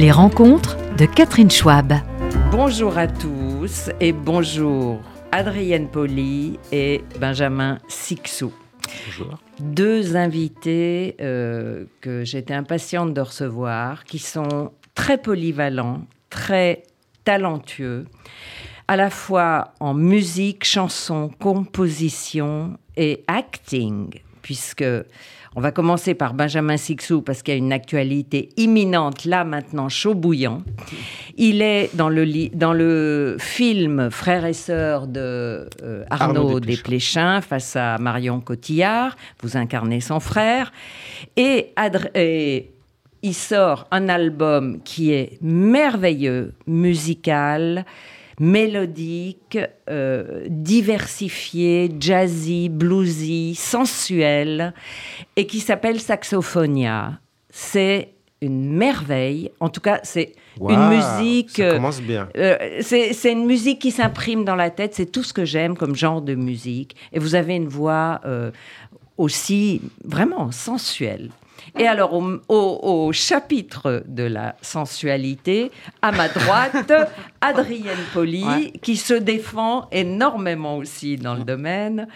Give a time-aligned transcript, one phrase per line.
[0.00, 1.92] Les rencontres de Catherine Schwab.
[2.50, 4.98] Bonjour à tous et bonjour
[5.30, 8.50] Adrienne Poli et Benjamin Sixou.
[9.04, 9.38] Bonjour.
[9.58, 16.84] Deux invités euh, que j'étais impatiente de recevoir, qui sont très polyvalents, très
[17.24, 18.06] talentueux,
[18.88, 24.82] à la fois en musique, chanson, composition et acting, puisque
[25.56, 29.88] on va commencer par Benjamin Sixou parce qu'il y a une actualité imminente, là maintenant,
[29.88, 30.62] chaud bouillant.
[31.36, 37.40] Il est dans le, dans le film Frères et Sœurs de euh, Arnaud, Arnaud Desplechin
[37.40, 39.16] face à Marion Cotillard.
[39.42, 40.72] Vous incarnez son frère.
[41.36, 41.72] Et,
[42.14, 42.70] et
[43.22, 47.84] il sort un album qui est merveilleux, musical,
[48.40, 49.58] mélodique,
[49.88, 54.74] euh, diversifié, jazzy, bluesy, sensuel,
[55.36, 57.20] et qui s'appelle Saxophonia.
[57.50, 59.50] C'est une merveille.
[59.60, 61.56] En tout cas, c'est une musique.
[61.56, 62.28] Ça euh, commence bien.
[62.36, 64.94] euh, c'est c'est une musique qui s'imprime dans la tête.
[64.94, 66.96] C'est tout ce que j'aime comme genre de musique.
[67.12, 68.50] Et vous avez une voix euh,
[69.18, 71.30] aussi vraiment sensuelle.
[71.78, 75.70] Et alors, au, au- au chapitre de la sensualité,
[76.02, 76.92] à ma droite,
[77.40, 78.72] Adrienne Poli, Ouais.
[78.82, 82.08] qui se défend énormément aussi dans le domaine.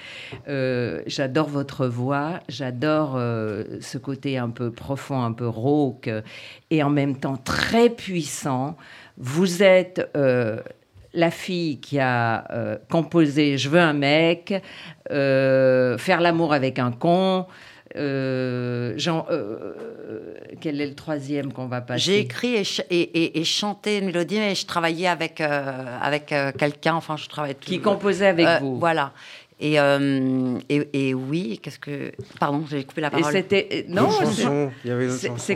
[0.49, 6.11] Euh, j'adore votre voix, j'adore euh, ce côté un peu profond, un peu rauque,
[6.71, 8.77] et en même temps très puissant.
[9.19, 10.59] Vous êtes euh,
[11.15, 12.45] la fille qui a
[12.91, 14.53] composé Je veux un mec,
[15.09, 17.47] Faire l'amour avec un con.
[17.97, 22.01] Euh, Jean, euh, euh, quel est le troisième qu'on va passer?
[22.05, 25.99] J'ai écrit et, ch- et, et- et chanté une mélodie, mais je travaillais avec, euh,
[26.01, 28.79] avec euh, quelqu'un, enfin je travaillais Qui toujours- composait avec Euh, vous.
[28.79, 29.13] Voilà.
[29.61, 32.11] Et, euh, et, et oui, qu'est-ce que.
[32.41, 33.33] Pardon, j'ai coupé la Et parole.
[33.33, 33.87] c'était.
[33.89, 34.45] Non, c'est-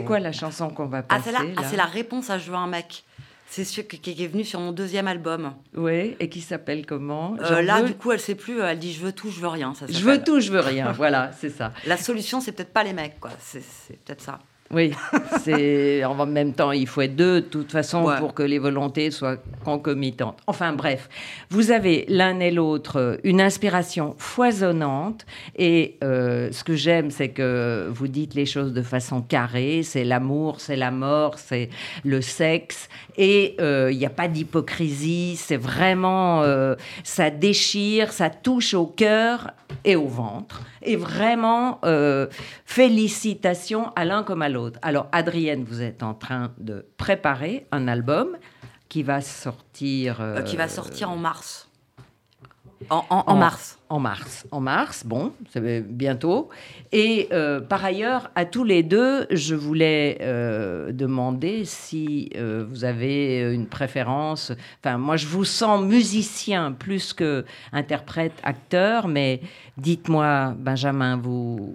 [0.03, 2.55] quoi la chanson qu'on va Ah, passer c'est la, ah, c'est la réponse à veux
[2.57, 3.03] un mec.
[3.49, 5.53] C'est ce qui, est venu sur mon deuxième album.
[5.75, 7.35] Oui, et qui s'appelle comment?
[7.41, 8.61] Euh, là, veux- du coup, elle sait plus.
[8.61, 9.73] Elle dit Je veux tout, je veux rien.
[9.73, 10.91] Ça Je veux tout, je veux rien.
[10.95, 11.73] voilà, c'est ça.
[11.87, 13.31] La solution, c'est peut-être pas les mecs, quoi.
[13.39, 13.63] C'est
[14.05, 14.39] peut-être ça.
[14.71, 14.91] Oui,
[15.41, 18.19] c'est en même temps, il faut être deux de toute façon Ouais.
[18.19, 20.37] pour que les volontés soient concomitantes.
[20.45, 21.09] Enfin bref,
[21.49, 25.25] vous avez l'un et l'autre une inspiration foisonnante
[25.57, 29.81] et euh, ce que j'aime, c'est que vous dites les choses de façon carrée.
[29.81, 31.69] C'est l'amour, c'est la mort, c'est
[32.05, 35.35] le sexe et euh, il n'y a pas d'hypocrisie.
[35.35, 39.51] C'est vraiment, euh, ça déchire, ça touche au cœur
[39.83, 40.61] et au ventre.
[40.81, 42.27] Et vraiment, euh,
[42.65, 44.58] félicitations à l'un comme à l'autre.
[44.81, 48.37] Alors, Adrienne, vous êtes en train de préparer un album
[48.89, 50.19] qui va sortir.
[50.19, 51.68] Euh, qui va euh, sortir en mars.
[52.89, 53.77] En, en- en mars.
[53.89, 54.45] En mars.
[54.51, 56.49] En mars, bon, c'est bientôt.
[56.91, 62.85] Et euh, par ailleurs, à tous les deux, je voulais euh, demander si euh, vous
[62.85, 64.51] avez une préférence.
[64.83, 69.41] Enfin, moi, je vous sens musicien plus que interprète, acteur, mais
[69.77, 71.73] dites-moi, Benjamin, vous,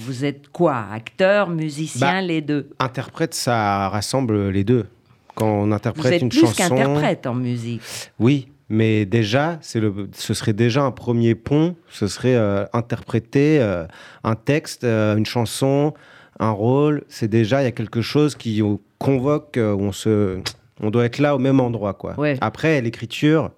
[0.00, 2.70] vous êtes quoi Acteur, musicien, Bah, les deux?
[2.78, 4.86] Interprète, ça rassemble les deux.
[5.34, 6.54] Quand on Vous interprète êtes une plus chanson.
[6.76, 7.80] qu'interprète en musique.
[8.18, 11.74] Oui, mais déjà, le, ce serait déjà un premier pont.
[11.88, 13.86] Ce serait euh, interpréter euh,
[14.24, 15.94] un texte, euh, une chanson,
[16.38, 17.04] un rôle.
[17.08, 20.40] C'est déjà, il y a quelque chose qui euh, convoque, on, se,
[20.80, 21.94] on doit être là au même endroit.
[21.94, 22.18] Quoi.
[22.18, 22.36] Ouais.
[22.40, 23.50] Après, l'écriture,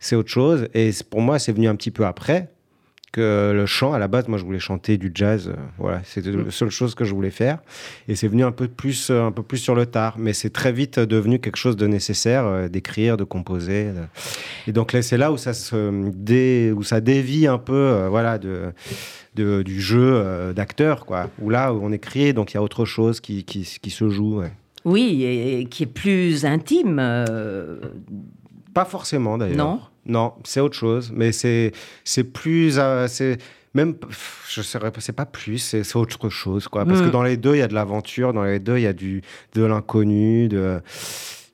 [0.00, 0.68] c'est autre chose.
[0.74, 2.50] Et pour moi, c'est venu un petit peu après
[3.16, 3.92] que le chant.
[3.92, 5.48] À la base, moi, je voulais chanter du jazz.
[5.48, 7.58] euh, voilà, c'était la seule chose que je voulais faire.
[8.08, 10.16] Et c'est venu un peu plus, euh, un peu plus sur le tard.
[10.18, 13.86] Mais c'est très vite devenu quelque chose de nécessaire euh, d'écrire, de composer.
[13.86, 14.04] de-
[14.68, 16.72] Et donc là, c'est là où ça se dé...
[16.76, 18.72] où ça dévie un peu, voilà, de,
[19.34, 21.30] de- du jeu euh, d'acteur, quoi.
[21.40, 24.08] Où là, où on écrit, donc il y a autre chose qui, qui, qui se
[24.10, 24.40] joue.
[24.40, 24.52] ouais.
[24.84, 26.98] Oui, et, et qui est plus intime.
[27.00, 27.78] euh,
[28.76, 29.56] Pas forcément d'ailleurs.
[29.56, 31.10] Non Non, c'est autre chose.
[31.14, 31.72] Mais c'est
[32.04, 32.78] c'est plus.
[32.78, 33.38] euh, c'est
[33.72, 33.94] même.
[34.50, 36.84] Je sais c'est pas plus, c'est c'est autre chose, quoi.
[36.84, 38.86] Parce que dans les deux, il y a de l'aventure, dans les deux, il y
[38.86, 39.22] a du,
[39.54, 40.48] de l'inconnu.
[40.48, 40.80] De...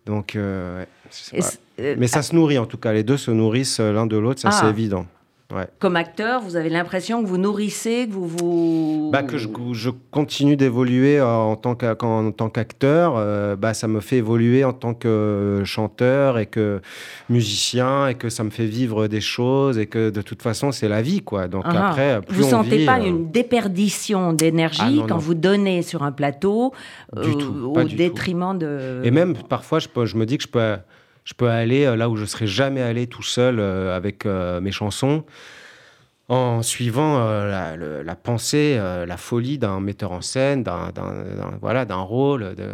[0.04, 0.34] Donc.
[0.34, 0.84] euh,
[1.32, 1.38] ouais,
[1.78, 2.92] euh, Mais ça se nourrit en tout cas.
[2.92, 4.58] Les deux se nourrissent euh, l'un de l'autre, ça Ah.
[4.60, 5.06] c'est évident.
[5.52, 5.68] Ouais.
[5.80, 9.10] Comme acteur, vous avez l'impression que vous nourrissez, que vous vous...
[9.12, 14.16] Bah, que je, je continue d'évoluer euh, en tant qu'acteur, euh, bah, ça me fait
[14.16, 16.80] évoluer en tant que chanteur et que
[17.28, 20.88] musicien et que ça me fait vivre des choses et que de toute façon c'est
[20.88, 21.48] la vie quoi.
[21.48, 25.14] Donc Ah, après, plus vous on sentez vit, pas euh, une déperdition d'énergie Ah, quand
[25.16, 25.20] non.
[25.20, 26.72] vous donnez sur un plateau
[27.14, 27.96] Du euh, tout, au tout.
[27.96, 29.00] détriment de...
[29.04, 30.76] Et même parfois, je, peux, je me dis que je peux,
[31.24, 34.60] je peux aller euh, là où je serais jamais allé tout seul euh, avec euh,
[34.60, 35.24] mes chansons.
[36.28, 40.90] en suivant euh, la, le- la pensée, euh, la folie d'un metteur en scène, d'un
[41.60, 42.54] voilà, d'un rôle.
[42.54, 42.68] De,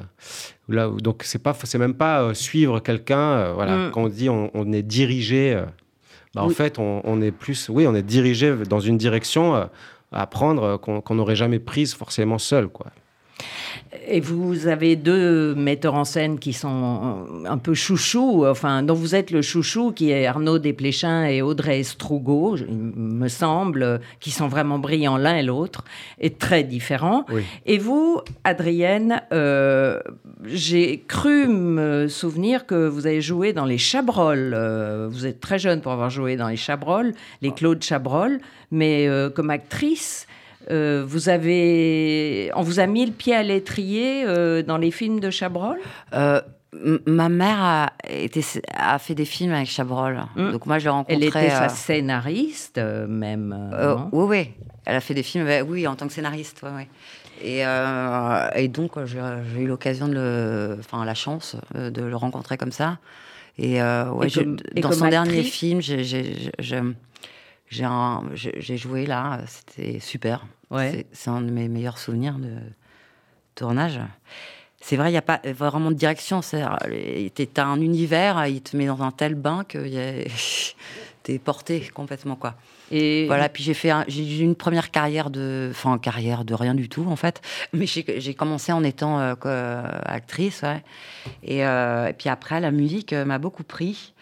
[0.69, 3.53] là, donc c'est pas, c'est même pas euh, suivre quelqu'un.
[3.55, 3.91] voilà, Mm.
[3.91, 5.61] quand on dit on, on est dirigé,
[6.35, 9.69] bah, en fait on, on est plus, oui, on est dirigé dans une direction
[10.13, 12.87] à prendre qu'on qu'on n'aurait jamais prise forcément seul, quoi.
[14.07, 19.15] Et vous avez deux metteurs en scène qui sont un peu chouchous, enfin, dont vous
[19.15, 24.49] êtes le chouchou, qui est Arnaud Desplechin et Audrey Estrugo, il me semble, qui sont
[24.49, 25.85] vraiment brillants l'un et l'autre,
[26.19, 27.25] et très différents.
[27.31, 27.43] Oui.
[27.67, 30.01] Et vous, Adrienne, euh,
[30.45, 34.53] j'ai cru me souvenir que vous avez joué dans les Chabrol.
[34.55, 38.41] Euh, vous êtes très jeune pour avoir joué dans les Chabrol, les Claude Chabrol,
[38.71, 40.27] mais euh, comme actrice.
[40.71, 45.21] Euh, vous avez, on vous a mis le pied à l'étrier euh, dans les films
[45.21, 45.79] de Chabrol?
[46.15, 46.41] Euh,
[47.07, 48.43] ma mère a, été,
[48.75, 50.21] a fait des films avec Chabrol.
[50.37, 50.53] Mm.
[50.53, 50.95] Donc moi, je l'ai.
[51.09, 54.09] Elle était sa scénariste même.
[54.13, 54.51] oui, oui.
[54.85, 56.89] Elle a fait des films, oui, en tant que scénariste, ouais, ouais.
[57.43, 57.61] Et,
[58.61, 59.21] et donc, j'ai
[59.63, 62.99] eu l'occasion de enfin, la chance de le rencontrer comme ça.
[63.59, 65.81] Et, ouais, Et je- comme- et dans son dernier film,
[68.41, 70.47] j'ai joué là, c'était super.
[70.71, 71.07] Ouais.
[71.13, 72.51] C'est- un de mes meilleurs souvenirs de
[73.55, 74.01] tournage.
[74.81, 76.41] C'est vrai, il n'y a pas vraiment de direction.
[76.41, 79.79] Tu as un univers, il te met dans un tel bain que
[81.25, 82.37] tu es porté complètement.
[82.37, 82.55] quoi.
[82.91, 86.55] Et Voilà, puis j'ai fait un- j'ai eu une première carrière de, enfin carrière de
[86.55, 87.43] rien du tout en fait,
[87.73, 90.83] mais j'ai commencé en étant euh, euh, actrice, ouais.
[91.43, 94.15] et, euh, et puis après la musique euh, m'a beaucoup pris.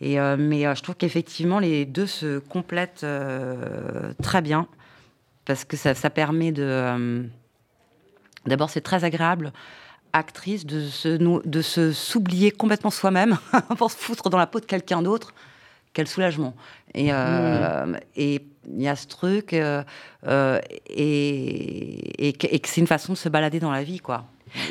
[0.00, 4.68] Et euh, mais euh, je trouve qu'effectivement les deux se complètent euh, très bien
[5.44, 7.22] parce que ça, ça permet de, euh,
[8.46, 9.52] d'abord c'est très agréable
[10.12, 13.36] actrice de se de se s'oublier complètement soi-même
[13.78, 15.34] pour se foutre dans la peau de quelqu'un d'autre.
[15.92, 16.54] Quel soulagement.
[16.94, 19.82] Et euh, et il y a ce truc, euh,
[20.26, 20.58] euh,
[20.88, 24.24] et, et, que et que c'est une façon de se balader dans la vie, quoi.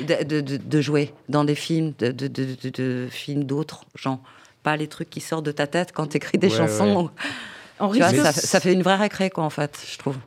[0.08, 3.86] De, de- de- de jouer dans des films, de, de, de- de- de films d'autres
[3.96, 4.22] gens.
[4.64, 7.10] Pas les trucs qui sortent de ta tête quand tu écris des Ouais, chansons.
[7.80, 10.18] on Tu vois, risque- ça, ça fait une vraie récré, quoi, en fait, je trouve.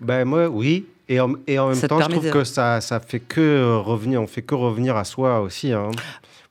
[0.00, 0.86] Ben moi, oui.
[1.10, 3.40] Et en, et en même Ça temps, je trouve de- que ça, ça fait que
[3.40, 5.72] euh, revenir, on fait que revenir à soi aussi.
[5.72, 5.90] hein.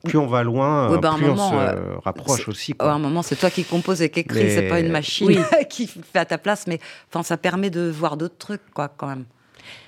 [0.03, 2.73] Plus on va loin, euh, bah, à un plus moment, on se euh, rapproche aussi.
[2.79, 5.27] À un moment, c'est toi qui compose et qui écris, Mais- c'est pas une machine
[5.27, 5.37] Oui.
[5.69, 6.79] qui fait à ta place, mais
[7.11, 9.25] enfin, ça permet de voir d'autres trucs, quoi, quand même.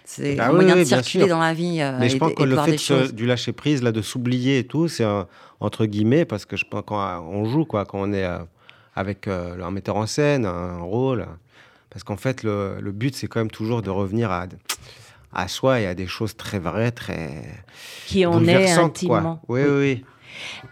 [0.05, 1.35] C'est Ah un oui, moyen oui, de circuler sûr.
[1.35, 1.79] dans la vie.
[1.81, 4.63] euh, Mais je pense que le fait se- du lâcher prise, là, de s'oublier et
[4.65, 5.05] tout, c'est
[5.59, 6.99] entre guillemets parce que je pense quand
[7.31, 8.39] on joue, quoi, quand on est euh,
[8.95, 11.27] avec euh, un metteur en scène, un rôle,
[11.89, 14.45] parce qu'en fait, le, le but, c'est quand même toujours de revenir à,
[15.33, 17.43] à soi et à des choses très vraies, très
[18.07, 19.37] qui on est intimement.
[19.45, 19.55] quoi.
[19.55, 20.05] Oui, oui, oui.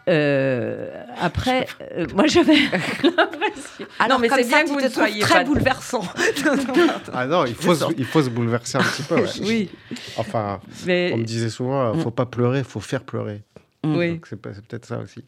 [0.08, 1.68] Euh, après,
[1.98, 2.54] euh, moi j'avais
[3.04, 3.86] l'impression.
[4.00, 5.44] Alors, non, mais c'est ça, bien que vous te soyez très pas.
[5.44, 6.04] bouleversant.
[7.14, 9.16] Ah non, il faut, se, il faut se bouleverser un petit peu.
[9.16, 9.30] ouais.
[9.42, 9.70] Oui,
[10.18, 12.02] Enfin, mais on me disait souvent, Mm.
[12.02, 13.42] faut pas pleurer, faut faire pleurer.
[13.84, 14.12] oui.
[14.14, 15.24] Donc c'est pas- c'est peut-être ça aussi.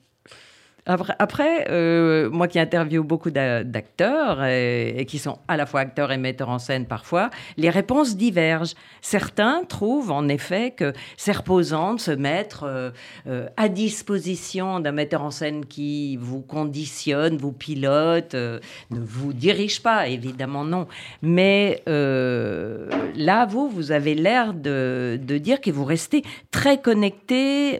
[1.19, 6.12] Après, euh, moi qui interviewe beaucoup d'a- d'acteurs et, qui sont à la fois acteurs
[6.12, 8.74] et metteurs en scène parfois, les réponses divergent.
[9.01, 12.89] Certains trouvent en effet que c'est reposant de se mettre euh,
[13.27, 19.83] euh, à disposition d'un metteur en scène qui vous conditionne, vous pilote, ne vous dirige
[19.83, 20.88] pas, évidemment non.
[21.21, 27.79] Mais là, vous, vous avez l'air de dire que vous restez très connecté.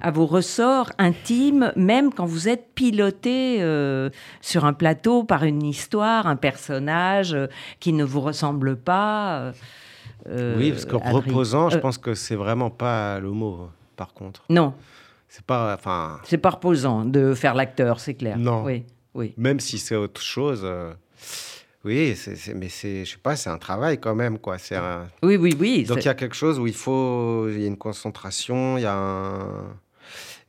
[0.00, 5.62] À vos ressorts intimes, même quand vous êtes piloté euh, sur un plateau par une
[5.62, 7.46] histoire, un personnage euh,
[7.80, 9.52] qui ne vous ressemble pas.
[10.28, 11.12] euh, oui, parce que Adrien.
[11.12, 14.44] reposant, je pense que c'est vraiment pas le mot, par contre.
[14.50, 14.74] Non,
[15.28, 18.38] C'est pas, enfin, c'est pas reposant de faire l'acteur, c'est clair.
[18.38, 18.64] Non.
[18.64, 19.34] Oui, oui.
[19.36, 20.66] même si c'est autre chose.
[21.84, 22.14] oui,
[22.54, 24.58] mais c'est, je sais pas, c'est un travail quand même, quoi.
[24.58, 25.84] C'est un, Oui, oui, oui.
[25.84, 28.82] Donc il y a quelque chose où il faut, il y a une concentration, il
[28.82, 29.76] y a un.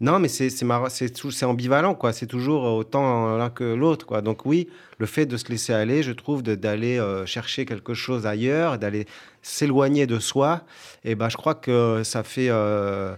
[0.02, 2.14] Non, mais c'est c'est ambivalent quoi.
[2.14, 4.22] C'est toujours autant l'un que l'autre quoi.
[4.22, 8.26] Donc oui, le fait de se laisser aller, je trouve, d'aller euh, chercher quelque chose
[8.26, 9.08] ailleurs, d'aller
[9.42, 10.62] s'éloigner de soi,
[11.04, 13.14] et ben je crois que ça fait, euh,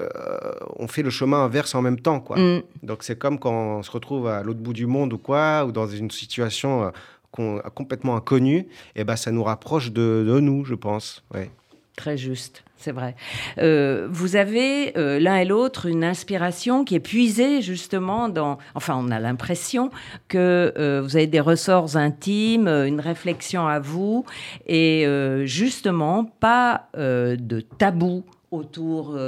[0.00, 0.06] euh,
[0.76, 2.38] on fait le chemin inverse en même temps quoi.
[2.38, 2.62] Mm.
[2.82, 5.72] Donc c'est comme quand on se retrouve à l'autre bout du monde ou quoi, ou
[5.72, 6.92] dans une situation
[7.30, 11.22] complètement inconnue, et ben ça nous rapproche de, de nous, je pense.
[11.34, 11.50] Ouais.
[11.96, 13.16] Très juste, c'est vrai.
[13.56, 18.58] Euh, vous avez euh, l'un et l'autre une inspiration qui est puisée justement dans...
[18.74, 19.90] Enfin, on a l'impression
[20.28, 24.26] que euh, vous avez des ressorts intimes, une réflexion à vous,
[24.66, 25.06] et
[25.44, 29.18] justement pas de tabou autour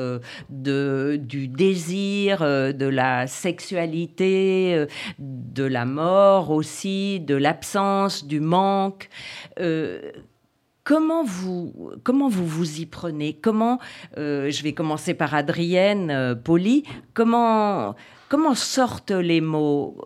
[0.51, 4.87] du désir, de la sexualité,
[5.19, 9.09] de la mort aussi, de l'absence, du manque.
[10.89, 13.35] Comment vous, comment vous vous y prenez?
[13.35, 13.79] Comment,
[14.17, 17.95] euh, je vais commencer par Adrienne euh, Poli, comment,
[18.31, 20.03] comment sortent les mots?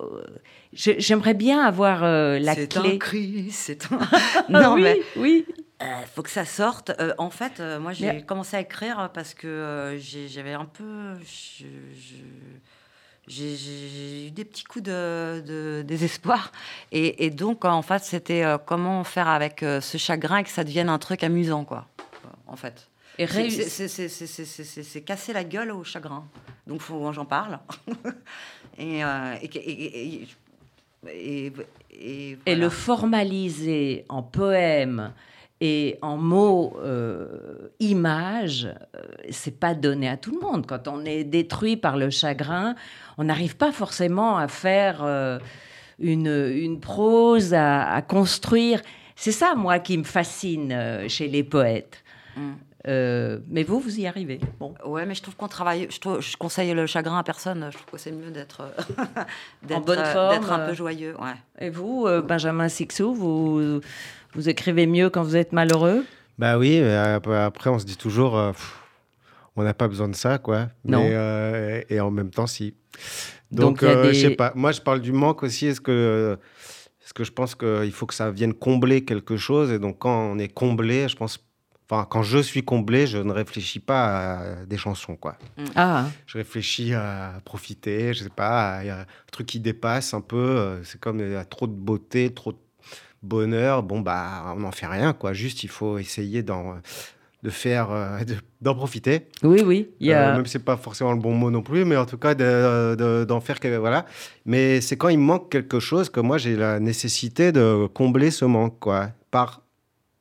[0.73, 2.67] J'aimerais bien avoir euh, la clé.
[2.69, 3.99] C'est un cri, c'est un...
[4.49, 5.01] non, oui, mais...
[5.15, 5.47] oui.
[5.81, 6.91] Il faut que ça sorte.
[7.17, 11.15] en fait, moi, j'ai commencé à écrire parce que j'avais un peu
[13.29, 16.53] j'ai eu des petits coups de, désespoir.
[16.91, 20.65] Et, donc, en fait, c'était euh, comment faire avec euh, ce chagrin et que ça
[20.65, 21.87] devienne un truc amusant, quoi.
[22.47, 22.89] En fait.
[23.19, 26.27] Et c'est casser la gueule au chagrin.
[26.67, 27.59] Donc, faut j'en parle.
[28.81, 30.29] Euh, et, et,
[31.07, 31.53] et,
[32.47, 35.13] et, le formaliser en poème
[35.65, 38.67] et en mots, euh, images,
[38.97, 39.01] euh,
[39.31, 40.67] c'est pas donné à tout le monde.
[40.67, 42.75] Quand on est détruit par le chagrin,
[43.17, 45.39] on n'arrive pas forcément à faire euh,
[46.01, 48.83] une, une, prose, à, construire.
[49.15, 52.03] C'est ça, moi, qui me fascine euh, chez les poètes.
[52.35, 52.55] Mm.
[53.49, 54.41] mais vous, vous y arrivez.
[54.59, 54.75] Bon.
[54.85, 55.87] Ouais, mais je trouve qu'on travaille.
[55.91, 57.69] Je, je, conseille le chagrin à personne.
[57.71, 58.63] Je trouve que c'est mieux d'être
[59.71, 61.15] en bonne forme, d'être un peu joyeux.
[61.21, 61.65] Ouais.
[61.65, 63.81] Et vous, Benjamin Sixou, vous
[64.35, 66.05] vous écrivez mieux quand vous êtes malheureux?
[66.39, 68.53] Bah oui, après on se dit toujours, euh,
[69.57, 70.69] on n'a pas besoin de ça, quoi.
[70.85, 71.03] Non.
[71.05, 72.75] Euh, et en même temps, si.
[73.51, 74.53] Donc, euh, je sais pas.
[74.55, 75.67] Moi, je parle du manque aussi.
[75.67, 76.39] Est-ce que,
[77.05, 79.71] est-ce que je pense qu'il faut que ça vienne combler quelque chose?
[79.71, 81.39] Et donc, quand on est comblé, je pense
[81.91, 85.37] Enfin, quand je suis comblé, je ne réfléchis pas à des chansons, quoi.
[85.75, 86.07] Ah.
[86.25, 90.81] Je réfléchis à profiter, je sais pas, à un truc qui dépasse un peu.
[90.85, 92.59] C'est comme il y a trop de beauté, trop de
[93.23, 95.33] bonheur, bon, bah, on n'en fait rien, quoi.
[95.33, 96.77] Juste, il faut essayer d'en
[97.43, 98.19] de faire, euh,
[98.61, 99.27] d'en profiter.
[99.43, 99.91] Oui, oui.
[100.01, 100.31] Y a...
[100.31, 102.35] Euh, même si c'est pas forcément le bon mot non plus, mais en tout cas
[102.35, 104.07] d'en faire voilà.
[104.47, 108.45] Mais c'est quand il manque quelque chose que moi j'ai la nécessité de combler ce
[108.45, 109.63] manque, quoi, par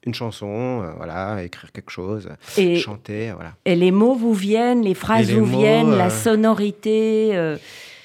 [0.03, 2.27] une chanson, euh, voilà, écrire quelque chose,
[2.57, 3.53] et, chanter, voilà.
[3.65, 7.57] Et les mots vous viennent, les phrases vous viennent, la sonorité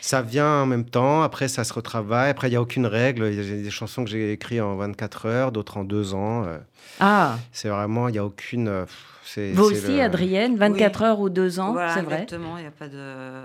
[0.07, 3.25] ça vient en même temps, après ça se retravaille, après il n'y a aucune règle.
[3.25, 6.45] Il y a des chansons que j'ai écrites en 24 heures, d'autres en deux ans.
[6.45, 6.59] Euh.
[7.01, 8.69] Ah C'est vraiment, il n'y a aucune.
[8.69, 8.85] Euh,
[9.53, 12.89] Vous aussi, Adrienne, 24 heures ou deux ans, c'est vrai Exactement, il n'y a pas
[12.89, 13.43] de.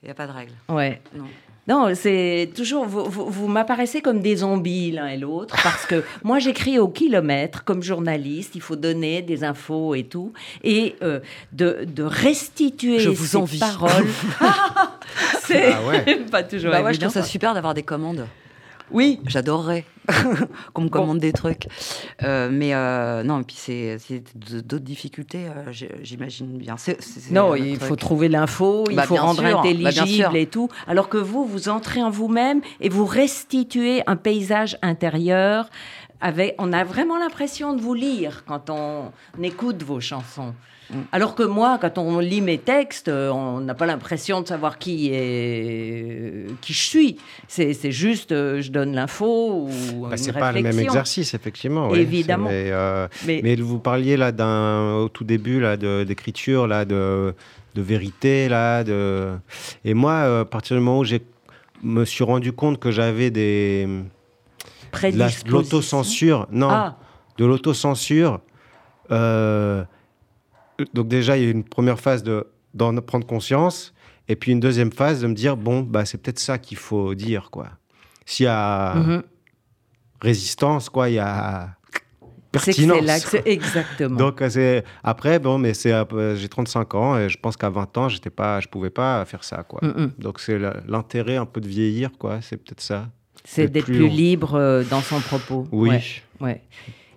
[0.00, 0.52] Il n'y a pas de règle.
[0.68, 1.02] Ouais.
[1.12, 1.24] Non.
[1.68, 2.86] Non, c'est toujours.
[2.86, 7.64] Vous, vous, m'apparaissez comme des zombies l'un et l'autre, parce que moi, j'écris au kilomètre
[7.64, 8.54] comme journaliste.
[8.54, 10.32] Il faut donner des infos et tout.
[10.64, 11.20] Et euh,
[11.52, 14.06] de, de, restituer Je vous ces paroles.
[15.42, 15.78] c'est ah
[16.30, 18.26] pas toujours bah ouais, Je trouve ça super d'avoir des commandes.
[18.90, 19.20] Oui.
[19.26, 19.84] J'adorerais
[20.72, 21.68] qu'on me commande des trucs.
[22.22, 23.98] Euh, mais euh, non, et puis c'est
[24.34, 25.72] d'autres difficultés, euh,
[26.02, 26.76] j'imagine bien.
[27.30, 30.68] non, il faut trouver l'info, il bah, faut rendre bah, intelligible et tout.
[30.86, 35.68] Alors que vous, vous entrez en vous-même et vous restituez un paysage intérieur.
[36.20, 40.52] Avec, on a vraiment l'impression de vous lire quand on écoute vos chansons.
[40.90, 40.96] Mm.
[41.12, 44.78] Alors que moi, quand on lit mes textes, euh, on n'a pas l'impression de savoir
[44.78, 47.16] qui est qui je suis.
[47.46, 51.94] C'est juste, euh, je donne l'info ou bah, C'est pas le même exercice, effectivement.
[51.94, 52.48] Évidemment.
[52.50, 57.34] Euh, mais, vous parliez là d'un au tout début là d'écriture là de,
[57.74, 59.34] de vérité là de
[59.84, 61.16] et moi à partir du moment où je
[61.82, 63.86] me suis rendu compte que j'avais des
[64.92, 66.96] de l'autocensure, non, ah.
[67.36, 68.40] de l'autocensure.
[69.10, 69.84] Euh,
[70.94, 72.24] donc déjà, il y a une première phase
[72.74, 73.94] d'en prendre conscience,
[74.28, 77.14] et puis une deuxième phase de me dire, bon, bah, c'est peut-être ça qu'il faut
[77.14, 77.70] dire, quoi.
[78.26, 79.22] S'il y a mhm.
[80.20, 81.78] résistance, quoi, il y a
[82.52, 83.36] pertinence.
[83.44, 84.16] exactement.
[84.16, 85.92] Donc c'est après bon mais c'est
[86.36, 89.44] j'ai 35 ans et je pense qu'à 20 ans j'étais pas je pouvais pas faire
[89.44, 89.80] ça quoi.
[90.18, 93.08] Donc c'est l'intérêt un peu de vieillir quoi, c'est peut-être ça.
[93.44, 95.66] C'est d'être plus, libre euh, dans son propos.
[95.72, 96.22] Oui.
[96.40, 96.62] ouais.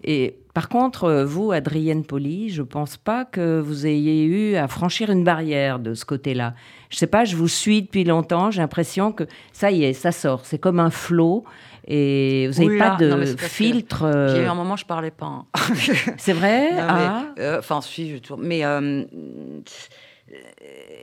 [0.04, 4.56] Et par contre, euh, vous, Adrienne Poli, je ne pense pas que vous ayez eu
[4.56, 6.54] à franchir une barrière de ce côté-là.
[6.90, 9.94] Je ne sais pas, je vous suis depuis longtemps, j'ai l'impression que ça y est,
[9.94, 10.46] ça sort.
[10.46, 11.46] C'est comme un flot
[11.88, 14.02] et vous n'avez pas de filtre.
[14.34, 15.26] J'ai eu euh, un moment, je ne parlais pas.
[15.26, 15.46] Hein.
[16.18, 16.72] C'est vrai?
[16.78, 17.24] Ah.
[17.40, 18.64] euh, Enfin, si, je Mais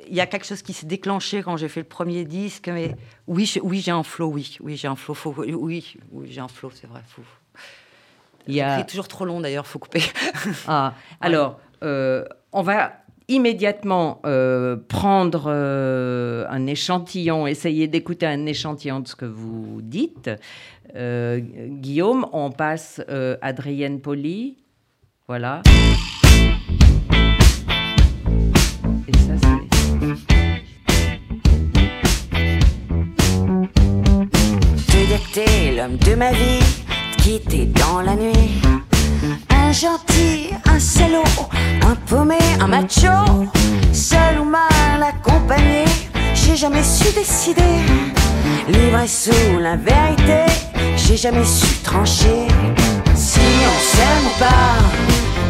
[0.09, 2.69] il y a quelque chose qui s'est déclenché quand j'ai fait le premier disque.
[2.69, 5.17] Mais oui, oui, j'ai un flow, oui, oui, j'ai un flow.
[5.39, 7.01] oui, oui, j'ai un flow, c'est vrai.
[7.07, 7.23] Fou.
[8.47, 8.83] Il y a...
[8.85, 10.03] toujours trop long d'ailleurs, faut couper.
[10.67, 12.93] ah, alors, euh, on va
[13.29, 20.31] immédiatement euh, prendre euh, un échantillon, essayer d'écouter un échantillon de ce que vous dites.
[20.97, 24.57] Euh, Guillaume, on passe euh, Adrienne Poli.
[25.27, 25.63] Voilà.
[29.07, 29.59] Et ça, c'est.
[35.77, 36.59] L'homme de ma vie,
[37.29, 38.63] quitter dans la nuit.
[39.51, 41.35] Un gentil, un salaud,
[41.83, 43.19] un paumé, un macho,
[43.93, 45.85] seul ou mal accompagné,
[46.33, 47.75] j'ai jamais su décider.
[48.67, 50.41] Livré sous la vérité,
[50.97, 52.49] j'ai jamais su trancher.
[53.15, 54.79] Si on s'aime ou pas,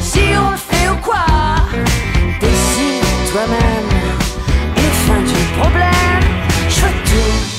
[0.00, 1.26] si on le fait ou quoi,
[2.40, 3.90] décide toi-même.
[4.82, 6.24] Et fin du problème,
[6.68, 7.57] je veux tout.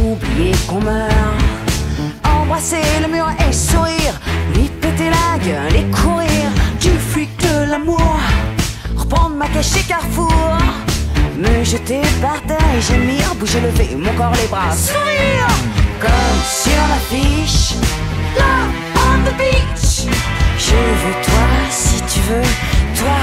[0.00, 1.12] Oublier qu'on meurt,
[2.24, 4.14] embrasser le mur et sourire,
[4.54, 6.50] lui péter la gueule et courir.
[6.80, 8.20] Du flic de l'amour.
[8.96, 10.56] Reprendre ma cache chez Carrefour,
[11.36, 15.48] me jeter par terre et gémir, bouger, lever mon corps, les bras, sourire
[16.00, 17.74] comme sur l'affiche.
[18.36, 20.06] Love on the beach.
[20.58, 22.48] Je veux toi si tu veux,
[22.96, 23.18] toi,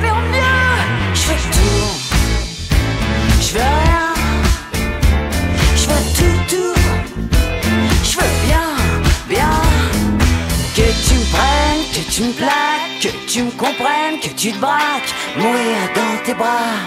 [0.00, 0.78] mais en mieux.
[1.14, 1.88] Je veux tout,
[3.40, 4.11] je veux rien,
[5.82, 6.80] je veux tout, tout.
[8.04, 8.68] Je veux bien,
[9.28, 9.56] bien
[10.74, 14.58] que tu me prennes, que tu me plaques, que tu me comprennes, que tu te
[14.58, 16.78] braques, mourir dans tes bras,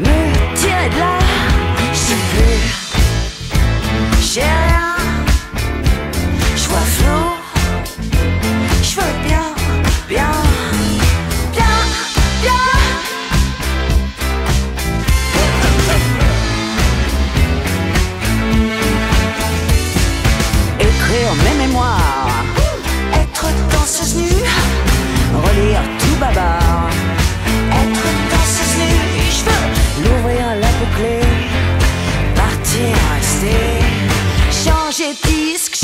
[0.00, 1.18] me tirer de là,
[1.92, 2.60] je sais plus,
[4.20, 4.97] j'ai rien,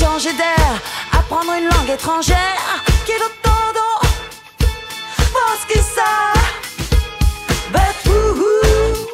[0.00, 0.80] changer d'air,
[1.12, 3.88] apprendre une langue étrangère, qu'il entendo,
[5.18, 6.32] parce que ça,
[7.72, 9.06] but woohoo,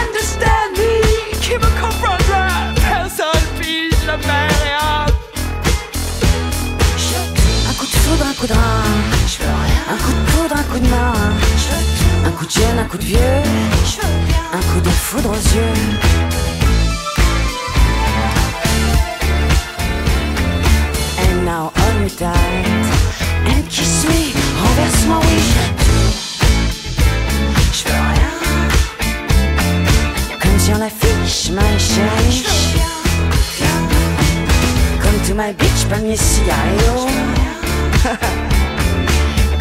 [0.00, 5.06] understand me, qui me comprendra, personne pige la mer.
[7.68, 8.82] Un coup de foudre, un coup de rein.
[9.88, 11.12] Un coup de poudre, un coup de main.
[12.26, 13.42] Un coup de jeune, un coup de vieux.
[14.52, 16.61] Un coup de foudre aux yeux.
[21.52, 22.86] Now hold me tight
[23.50, 24.20] and kiss me.
[24.62, 25.38] Renverse-moi, oui.
[27.76, 28.34] Je veux rien.
[30.42, 32.42] Comme sur l'affiche, ma chérie.
[35.02, 36.96] Comme to my bitch, palmier, cigarillo.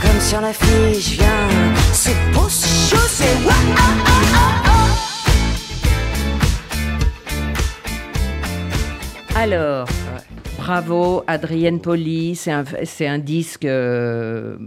[0.01, 1.49] Comme sur l'affiche, viens,
[1.91, 3.61] c'est beau, c'est chaud, c'est ah.
[9.43, 9.87] Alors,
[10.61, 12.35] bravo, Adrienne Poli.
[12.35, 12.51] C'est
[13.07, 14.57] un, disque euh,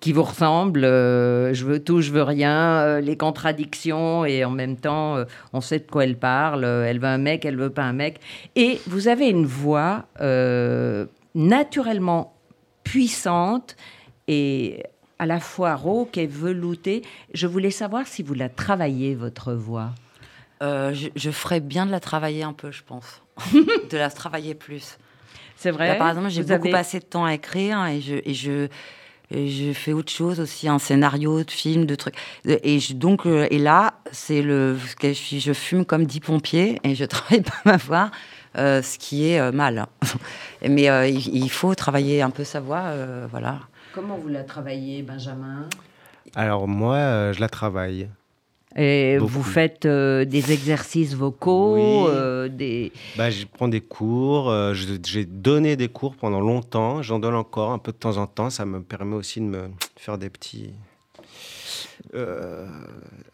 [0.00, 0.84] qui vous ressemble.
[0.84, 2.82] euh, je veux tout, je veux rien.
[2.82, 5.16] euh, les contradictions et en même temps,
[5.54, 6.64] on sait de quoi elle parle.
[6.64, 8.20] Elle veut un mec, elle veut pas un mec.
[8.56, 10.04] Et vous avez une voix
[11.34, 12.34] naturellement
[12.84, 13.76] puissante
[14.28, 14.82] et
[15.18, 17.02] à la fois rauque et veloutée.
[17.32, 19.92] Je voulais savoir si vous la travaillez, votre voix.
[20.62, 23.22] Euh, je, je ferais bien de la travailler un peu, je pense.
[23.54, 24.98] de la travailler plus.
[25.62, 28.16] C'est vrai Là, par exemple, j'ai beaucoup avez- passé de temps à écrire et je,
[28.24, 28.66] et je,
[29.30, 32.16] et je fais autre chose aussi, un scénario de film, de trucs.
[32.44, 36.80] Et je- donc, euh, et là, c'est le, je, suis- je fume comme dix pompiers
[36.82, 38.10] et je travaille pas ma voix,
[38.58, 39.86] euh, ce qui est euh, mal.
[40.68, 43.60] Mais euh, il, il faut travailler un peu sa voix, euh, voilà.
[43.94, 45.68] Comment vous la travaillez, Benjamin?
[46.34, 48.08] Alors moi, euh, je la travaille.
[48.76, 49.32] Et Beaucoup.
[49.32, 52.06] vous faites euh, des exercices vocaux, Oui.
[52.08, 52.90] euh, des...
[53.18, 54.48] Bah, je prends des cours.
[54.50, 57.02] euh, J'ai donné des cours pendant longtemps.
[57.02, 58.48] J'en donne encore un peu de temps en temps.
[58.50, 60.70] Ça me permet aussi de me faire des petits
[62.14, 62.66] euh,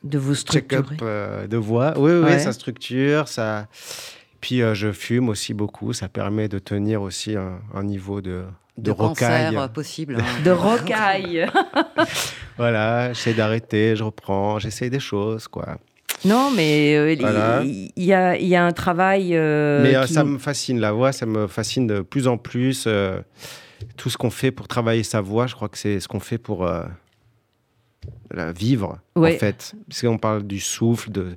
[0.05, 0.97] de vous structurer.
[1.03, 1.95] euh, de voix.
[1.97, 2.39] Oui, oui, Ouais.
[2.39, 3.29] ça structure.
[3.29, 3.69] Ça...
[4.41, 5.93] Puis euh, je fume aussi beaucoup.
[5.93, 8.45] Ça permet de tenir aussi un, un niveau de,
[8.77, 9.59] de, De, rocaille.
[9.75, 10.17] possible.
[10.21, 10.43] hein.
[10.45, 11.47] De rocaille.
[12.59, 15.79] Voilà, j'essaie d'arrêter, je reprends, j'essaie des choses, quoi.
[16.25, 17.63] Non, mais euh, il Voilà.
[17.65, 19.37] il y, a, il y a un travail.
[19.37, 22.37] euh, Mais euh, qui- ça me fascine, la voix, ça me fascine de plus en
[22.37, 22.85] plus.
[22.87, 23.21] euh,
[23.97, 26.39] tout ce qu'on fait pour travailler sa voix, je crois que c'est ce qu'on fait
[26.39, 26.69] pour
[28.33, 29.37] la vivre, Ouais.
[29.37, 29.75] en fait.
[29.89, 31.37] Parce qu'on parle du souffle, de,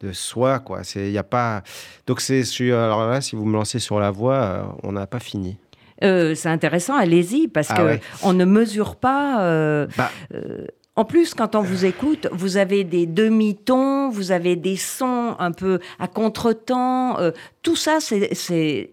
[0.00, 0.82] de soi, quoi.
[0.94, 1.62] Il y a pas...
[2.06, 5.56] Donc, c'est, alors là, si vous me lancez sur la voix, on n'a pas fini.
[6.02, 8.00] Euh, c'est intéressant, allez-y, parce Ah que ouais.
[8.22, 9.42] on ne mesure pas.
[9.42, 10.10] euh, Bah.
[10.34, 15.34] euh, en plus, quand on vous écoute, vous avez des demi-tons, vous avez des sons
[15.38, 17.16] un peu à contre-temps.
[17.62, 18.90] tout ça, c'est-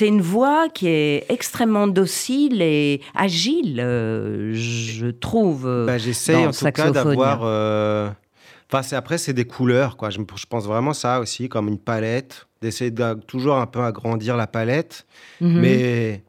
[0.00, 5.84] une voix qui est extrêmement docile et agile, euh, je trouve.
[5.86, 7.40] Bah, J'essaye dans en tout cas d'avoir.
[7.42, 8.08] euh,
[8.72, 10.10] Enfin, après, c'est des couleurs, quoi.
[10.10, 10.18] Je
[10.48, 15.06] pense vraiment ça aussi, comme une palette, d'essayer de toujours un peu agrandir la palette,
[15.40, 15.60] mhm.
[15.60, 16.22] mais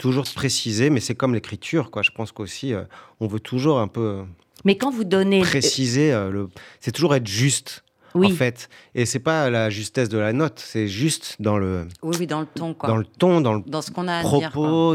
[0.00, 0.90] toujours de préciser.
[0.90, 2.02] Mais c'est comme l'écriture, quoi.
[2.02, 2.82] Je pense qu'aussi, euh,
[3.20, 4.22] on veut toujours un peu
[4.64, 5.40] Mais quand vous donnez.
[5.42, 6.12] préciser.
[6.12, 6.48] euh, le...
[6.80, 7.84] C'est toujours être juste,
[8.14, 8.28] oui.
[8.32, 8.68] en fait.
[8.94, 12.40] Et c'est pas la justesse de la note, c'est juste dans le, Oui, oui, dans
[12.40, 12.88] le ton, quoi.
[12.88, 14.40] dans le ton, dans le Dans ce qu'on a à propos,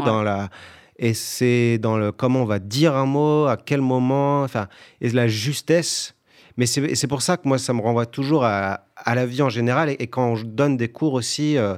[0.00, 0.04] dire.
[0.04, 0.10] Ouais.
[0.10, 0.50] dans la
[0.98, 4.66] et c'est dans le comment on va dire un mot, à quel moment, enfin
[5.02, 6.14] et la justesse.
[6.56, 9.50] Mais c'est pour ça que moi ça me renvoie toujours à, à la vie en
[9.50, 11.76] général et, et quand je donne des cours aussi, euh,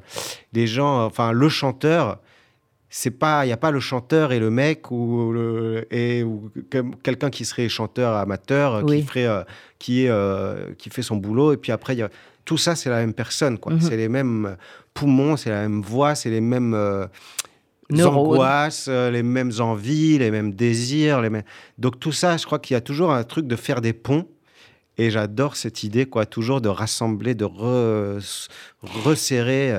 [0.52, 2.18] les gens, enfin le chanteur.
[2.90, 6.50] C'est pas, il y a pas le chanteur et le mec ou le et ou
[7.02, 9.00] quelqu'un qui serait chanteur amateur, euh, Oui.
[9.00, 9.42] qui ferait, euh,
[9.78, 12.08] qui est, euh, qui fait son boulot et puis après y a
[12.46, 13.74] tout ça c'est la même personne quoi.
[13.74, 13.80] Mhm.
[13.82, 14.56] C'est les mêmes
[14.94, 17.06] poumons, c'est la même voix, c'est les mêmes euh,
[17.92, 21.20] angoisses, les mêmes envies, les mêmes désirs.
[21.20, 21.44] Les mêmes...
[21.78, 24.26] Donc tout ça, je crois qu'il y a toujours un truc de faire des ponts.
[25.00, 28.48] Et j'adore cette idée, quoi, toujours de rassembler, de re-
[28.82, 29.72] resserrer.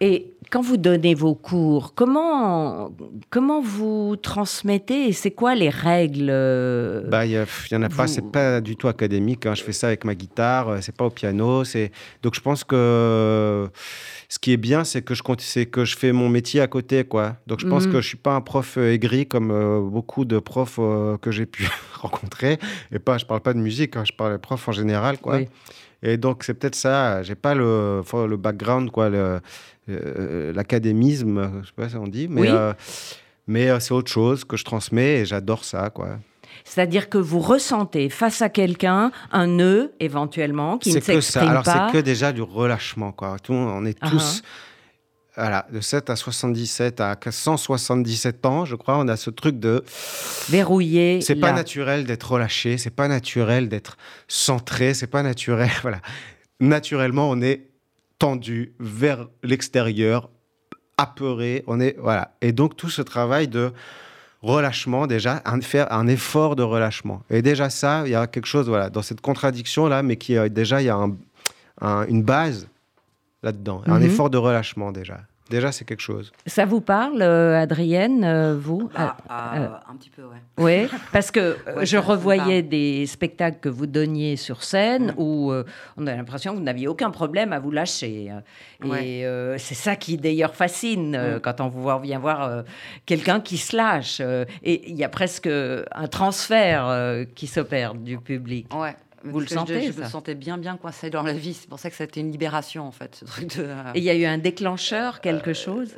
[0.00, 2.90] Et quand vous donnez vos cours, comment,
[3.30, 7.74] comment vous transmettez et c'est quoi les règles euh, Bah, il y, a- pff, il
[7.74, 9.46] y en a pas, vous- c'est pas du tout académique.
[9.46, 9.54] hein.
[9.54, 11.62] Je fais ça avec ma guitare, euh, c'est pas au piano.
[12.22, 13.68] Donc je pense que
[14.28, 17.04] ce qui est bien, c'est que je c'est que je fais mon métier à côté,
[17.04, 17.36] quoi.
[17.46, 17.92] Donc je pense Mhm.
[17.92, 21.30] que je suis pas un prof euh, aigri comme euh, beaucoup de profs euh, que
[21.30, 22.58] j'ai pu rencontrer.
[22.92, 25.36] Et pas, je parle pas de musique, hein, je parle de profs en général, quoi.
[25.36, 25.48] Oui.
[26.02, 27.22] Et donc c'est peut-être ça.
[27.22, 29.40] J'ai pas le, le background, quoi, le-
[29.88, 32.40] l'académisme, je sais pas si on dit, mais.
[32.42, 32.48] Oui.
[32.50, 32.72] euh,
[33.48, 36.18] mais euh, c'est autre chose que je transmets et j'adore ça, quoi.
[36.64, 41.40] C'est-à-dire que vous ressentez face à quelqu'un un nœud éventuellement qui ne C'est que ça.
[41.40, 41.88] s'exprime Alors, pas.
[41.92, 43.36] c'est que déjà du relâchement, quoi.
[43.40, 44.42] Tout, on est Ah tous,
[45.36, 49.84] voilà, de 7 à 77 à 177 ans, je crois, on a ce truc de.
[50.48, 51.20] Verrouillé.
[51.20, 53.96] C'est pas naturel d'être relâché, c'est pas naturel d'être
[54.26, 55.70] centré, c'est pas naturel.
[55.82, 56.00] Voilà.
[56.58, 57.68] Naturellement, on est
[58.18, 60.28] tendu vers l'extérieur,
[60.96, 61.96] apeuré, on est.
[61.98, 62.32] Voilà.
[62.40, 63.72] Et donc, tout ce travail de
[64.42, 67.22] relâchement déjà, un, faire un effort de relâchement.
[67.30, 70.48] Et déjà ça, il y a quelque chose voilà, dans cette contradiction-là, mais qui est
[70.50, 71.16] déjà, il y a un-
[71.80, 72.68] un- une base
[73.42, 74.06] là-dedans, un Mhm.
[74.06, 75.20] effort de relâchement déjà.
[75.48, 76.32] Déjà, c'est quelque chose.
[76.46, 78.90] Ça vous parle, euh, Adrienne, euh, vous?
[78.94, 80.42] Bah, Ah, euh, euh, un petit peu, ouais.
[80.58, 85.14] Oui, parce que euh, Ouais, je revoyais des spectacles que vous donniez sur scène Ouais.
[85.18, 85.64] où euh,
[85.96, 88.32] on a l'impression que vous n'aviez aucun problème à vous lâcher.
[88.82, 89.24] Et Ouais.
[89.24, 91.40] euh, c'est ça qui d'ailleurs fascine euh, Mm.
[91.40, 92.62] quand on voit- vient voir euh,
[93.06, 94.18] quelqu'un qui se lâche.
[94.20, 98.66] euh, et il y a presque un transfert euh, qui s'opère du public.
[98.74, 98.94] Ouais.
[99.24, 101.54] Vous le que je- sentez, Je, me sentais bien, bien coincée dans la vie.
[101.54, 103.64] C'est pour ça que c'était une libération, en fait, ce truc de.
[103.64, 105.94] euh, Et il y a eu un déclencheur, quelque chose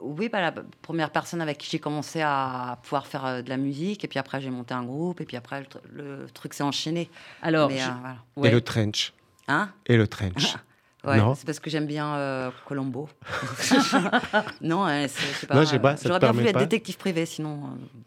[0.00, 3.56] Oui, bah, la première personne avec qui j'ai commencé à pouvoir faire euh, de la
[3.56, 6.54] musique, et puis après j'ai monté un groupe, et puis après le, tr- le truc
[6.54, 7.08] s'est enchaîné.
[7.40, 8.16] Alors, Mais, je- euh, voilà.
[8.36, 8.48] ouais.
[8.48, 9.12] Et le trench.
[9.48, 9.70] Hein?
[9.86, 10.56] Et le trench.
[11.04, 11.34] Ouais, Non.
[11.34, 13.08] c'est parce que j'aime bien euh, Colombo.
[14.60, 15.54] non, euh, c'est- je sais pas.
[15.54, 17.60] Non, J'aurais bien voulu être pas détective privé, sinon.
[17.64, 17.98] euh,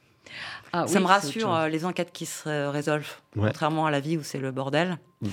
[0.77, 3.47] Ah ça oui, me rassure euh, les enquêtes qui se résolvent, Ouais.
[3.47, 4.97] contrairement à la vie où c'est le bordel.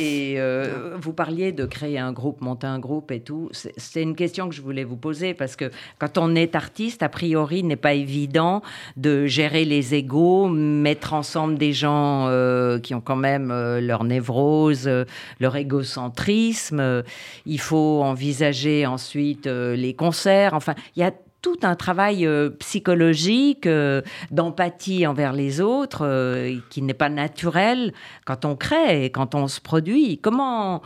[0.00, 3.48] Et euh, vous parliez de créer un groupe, monter un groupe et tout.
[3.52, 7.08] C'est- une question que je voulais vous poser parce que quand on est artiste, a
[7.08, 8.62] priori, il n'est pas évident
[8.96, 14.04] de gérer les égaux, mettre ensemble des gens euh, qui ont quand même euh, leur
[14.04, 15.04] névrose, euh,
[15.40, 17.02] leur égocentrisme.
[17.44, 20.54] Il faut envisager ensuite euh, les concerts.
[20.54, 21.10] Enfin, il y a
[21.48, 27.92] tout un travail euh, psychologique, euh, d'empathie envers les autres, euh, qui n'est pas naturel
[28.24, 30.18] quand on crée et quand on se produit.
[30.18, 30.82] Comment,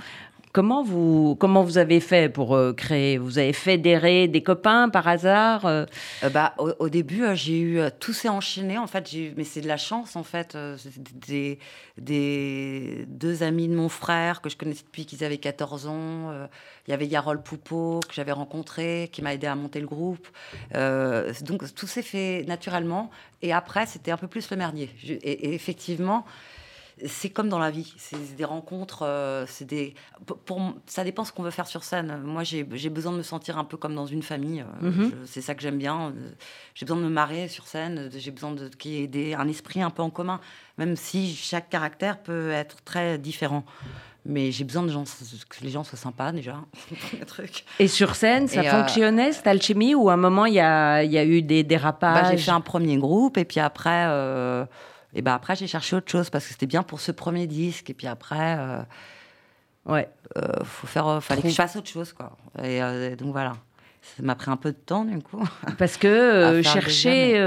[0.52, 3.18] comment, vous, comment vous avez fait pour euh, créer?
[3.18, 5.86] Vous avez fédéré des copains par hasard euh?
[6.22, 9.10] Euh, bah, au, début, j'ai eu tout s'est enchaîné en fait.
[9.36, 10.56] Mais c'est de la chance en fait.
[11.26, 11.58] des,
[11.98, 16.32] des deux amis de mon frère que je connaissais depuis qu'ils avaient 14 ans.
[16.86, 20.28] Il y avait Yarol Poupeau que j'avais rencontré, qui m'a aidé à monter le groupe.
[20.74, 23.10] Donc tout s'est fait naturellement.
[23.40, 24.90] Et après, c'était un peu plus le merdier.
[25.04, 26.24] Et effectivement.
[27.06, 29.94] C'est comme dans la vie, c'est des rencontres, euh, c'est des.
[30.44, 32.20] Pour, ça dépend ce qu'on veut faire sur scène.
[32.24, 34.64] Moi, j'ai besoin de me sentir un peu comme dans une famille.
[34.82, 35.12] Euh, mhm.
[35.26, 36.12] C'est ça que j'aime bien.
[36.74, 38.10] J'ai besoin de me marrer sur scène.
[38.14, 40.40] J'ai besoin de qu'il y ait un esprit un peu en commun,
[40.78, 43.64] même si chaque caractère peut être très différent.
[44.24, 46.60] Mais j'ai besoin de gens, que les gens soient sympas déjà.
[47.26, 47.64] truc.
[47.80, 51.02] Et sur scène, ça euh, fonctionnait cette alchimie ou à un moment il y a,
[51.02, 54.06] y a, eu des dérapages bah, J'ai fait un premier groupe et puis après.
[55.14, 57.90] Et ben après, j'ai cherché autre chose parce que c'était bien pour ce premier disque.
[57.90, 58.78] Et puis après, euh,
[59.86, 62.36] ouais, euh, faut faire, euh, fallait que je fasse autre chose, quoi.
[62.62, 62.80] Et,
[63.16, 63.56] donc voilà.
[64.16, 65.46] Ça m'a pris un peu de temps, du coup.
[65.78, 67.38] Parce que chercher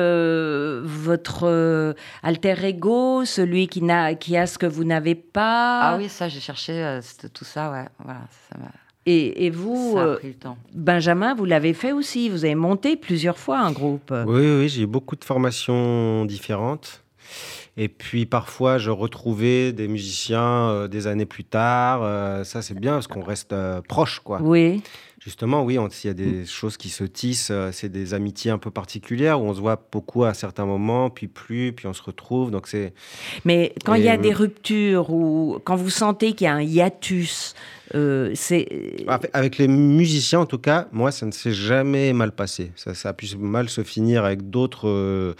[0.83, 5.81] votre alter ego, celui qui, n'a, qui a ce que vous n'avez pas.
[5.81, 6.99] Ah oui, ça, j'ai cherché
[7.33, 7.85] tout ça, ouais.
[7.99, 8.57] Voilà, ça
[9.07, 9.99] et, et, vous,
[10.73, 12.27] Benjamin, vous l'avez fait aussi.
[12.29, 14.11] Vous avez monté plusieurs fois un groupe.
[14.25, 17.04] Oui, oui, j'ai eu beaucoup de formations différentes.
[17.77, 22.01] Et puis parfois, je retrouvais des musiciens euh, des années plus tard.
[22.03, 24.39] Euh, ça, c'est bien parce qu'on reste euh, proche, quoi.
[24.41, 24.81] Oui.
[25.19, 27.51] Justement, oui, il y a des choses qui se tissent.
[27.71, 31.27] c'est des amitiés un peu particulières où on se voit beaucoup à certains moments, puis
[31.27, 32.51] plus, puis on se retrouve.
[32.51, 32.93] Donc c'est.
[33.43, 36.61] Mais quand il y a des ruptures ou quand vous sentez qu'il y a un
[36.61, 37.55] hiatus,
[37.91, 38.67] c'est.
[39.33, 42.71] Avec les musiciens, en tout cas, moi, ça ne s'est jamais mal passé.
[42.75, 45.33] Ça, ça a pu mal se finir avec d'autres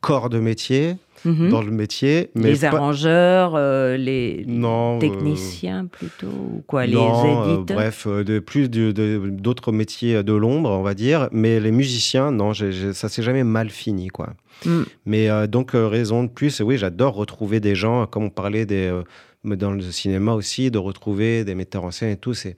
[0.00, 0.96] corps de métier.
[1.26, 1.48] Mhm.
[1.50, 2.30] dans le métier.
[2.34, 8.38] Mais les arrangeurs, euh, les euh, techniciens plutôt, ou quoi, les euh, éditeurs Bref, de,
[8.38, 11.28] plus d'autres métiers de l'ombre, on va dire.
[11.32, 14.34] Mais les musiciens, non, ça s'est jamais mal fini, quoi.
[14.64, 14.82] Mm.
[15.04, 18.92] Mais donc, raison de plus, oui, j'adore retrouver des gens, comme on parlait des
[19.54, 22.56] dans le cinéma aussi, de retrouver des metteurs en scène et tout, c'est,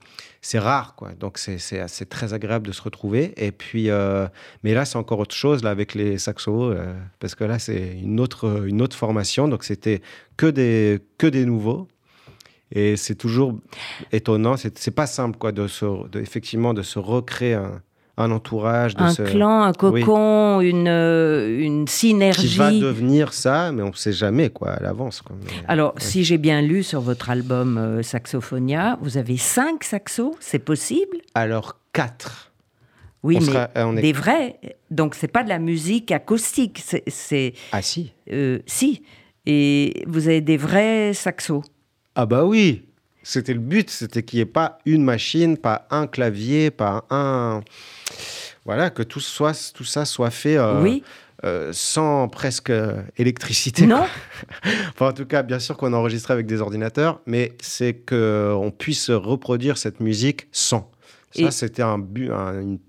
[0.57, 1.11] rare, quoi.
[1.13, 3.33] Donc, c'est, très agréable de se retrouver.
[3.37, 4.27] Et puis, euh,
[4.63, 7.99] mais là, c'est encore autre chose, là, avec les saxos, euh, parce que là, c'est
[8.01, 9.47] une autre, une autre formation.
[9.47, 10.01] Donc, c'était
[10.37, 11.87] que des, que des nouveaux.
[12.71, 13.59] Et c'est toujours
[14.11, 14.55] étonnant.
[14.57, 15.85] C'est, pas simple, quoi, de, se,
[16.17, 17.81] effectivement, de se recréer un,
[18.19, 18.95] un entourage.
[18.95, 22.49] De un clan, un cocon, une, euh, une synergie.
[22.49, 25.23] Qui va devenir ça, mais on ne sait jamais quoi à l'avance.
[25.67, 30.59] Alors, si j'ai bien lu sur votre album euh, Saxophonia, vous avez cinq saxos, c'est
[30.59, 31.17] possible?
[31.33, 32.51] Alors, quatre.
[33.23, 34.59] Oui, mais euh, des vrais.
[34.91, 36.83] Donc, c'est pas de la musique acoustique.
[37.07, 37.53] C'est.
[37.71, 38.13] Ah, si.
[38.65, 39.03] si.
[39.45, 41.63] Et vous avez des vrais saxos?
[42.15, 42.83] Ah, bah oui.
[43.29, 47.61] C'était le but, c'était qu'il n'y ait pas une machine, pas un clavier, pas un.
[48.65, 51.03] Voilà, que tout, soit, tout ça soit fait euh, oui.
[51.43, 52.73] Euh, sans presque
[53.17, 53.85] électricité.
[53.85, 54.03] Non.
[54.95, 59.11] enfin, en tout cas, bien sûr qu'on enregistrait avec des ordinateurs, mais c'est qu'on puisse
[59.11, 60.89] reproduire cette musique sans.
[61.31, 62.31] Ça, c'était un but,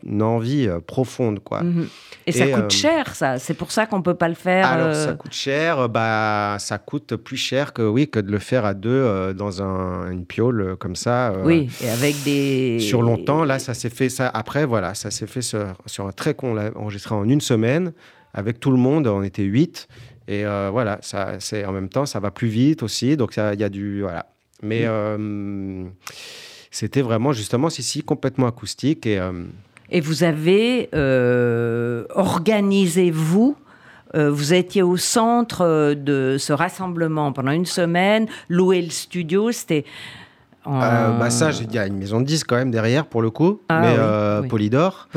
[0.04, 1.62] une envie euh, profonde, quoi.
[1.62, 1.88] Mhm.
[2.26, 3.38] Et, ça coûte euh, cher, ça.
[3.38, 4.66] C'est pour ça qu'on peut pas le faire.
[4.66, 5.88] Alors, ça coûte cher.
[5.88, 9.62] Bah, ça coûte plus cher que oui que de le faire à deux euh, dans
[9.62, 11.34] un, une piole comme ça.
[11.44, 12.78] oui, et avec des.
[12.80, 14.08] Sur longtemps, là, ça s'est fait.
[14.08, 17.42] Ça après, voilà, ça s'est fait sur, sur un trait qu'on l'a enregistré en une
[17.42, 17.92] semaine
[18.32, 19.06] avec tout le monde.
[19.06, 19.88] On était huit.
[20.28, 23.16] Et voilà, ça, c'est en même temps, ça va plus vite aussi.
[23.16, 24.26] Donc, il y a du voilà.
[24.62, 25.90] Mais mm
[26.70, 29.44] c'était vraiment justement si complètement acoustique et euh,
[29.92, 33.56] et vous avez euh, organisé vous
[34.14, 39.84] euh, vous étiez au centre de ce rassemblement pendant une semaine, louer le studio, c'était
[40.70, 43.30] euh, bah ça, il y a une maison de disques quand même derrière pour le
[43.30, 45.08] coup, ah mais euh, Polydor.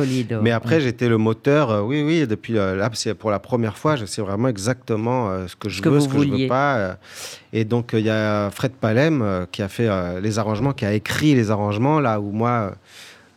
[0.41, 1.69] Mais après, j'étais le moteur.
[1.69, 2.25] Euh, oui, oui.
[2.27, 5.99] Depuis là, c'est pour la première fois, je sais vraiment exactement ce que je veux,
[5.99, 6.97] ce que je veux pas.
[7.51, 9.89] et donc, il y a Fred Palem qui a fait
[10.21, 12.73] les arrangements, qui a écrit les arrangements là où moi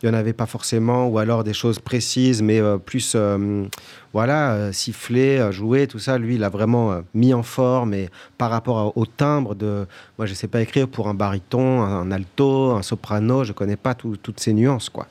[0.01, 3.65] il n'y en avait pas forcément, ou alors des choses précises, mais euh, plus, euh,
[4.13, 6.19] voilà, euh, siffler, jouer, tout ça.
[6.19, 9.87] Lui, il a vraiment mis en forme, et par rapport au timbre de.
[10.17, 13.53] Moi, je ne sais pas écrire pour un baryton, un, alto, un soprano, je ne
[13.53, 15.07] connais pas toutes ces nuances, quoi.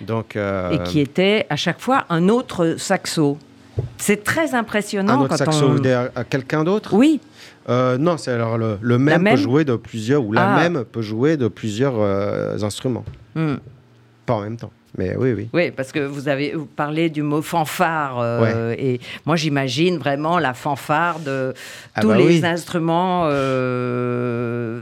[0.00, 3.38] Donc, Et qui était à chaque fois un autre saxo.
[3.96, 5.20] C'est très impressionnant.
[5.20, 5.76] Un autre saxo,
[6.14, 6.92] à quelqu'un d'autre?
[6.94, 7.20] Oui.
[7.68, 10.68] non, c'est alors le, même, peut jouer de plusieurs, ou la ah.
[10.68, 12.00] même peut jouer de plusieurs
[12.64, 13.04] instruments.
[13.36, 13.58] Hmm
[14.28, 14.70] pas en même temps.
[14.98, 15.48] Mais oui, oui.
[15.54, 18.18] Oui, parce que vous avez parlé du mot fanfare.
[18.20, 21.54] Euh, et moi, j'imagine vraiment la fanfare de
[21.94, 24.80] ah tous bah les instruments euh,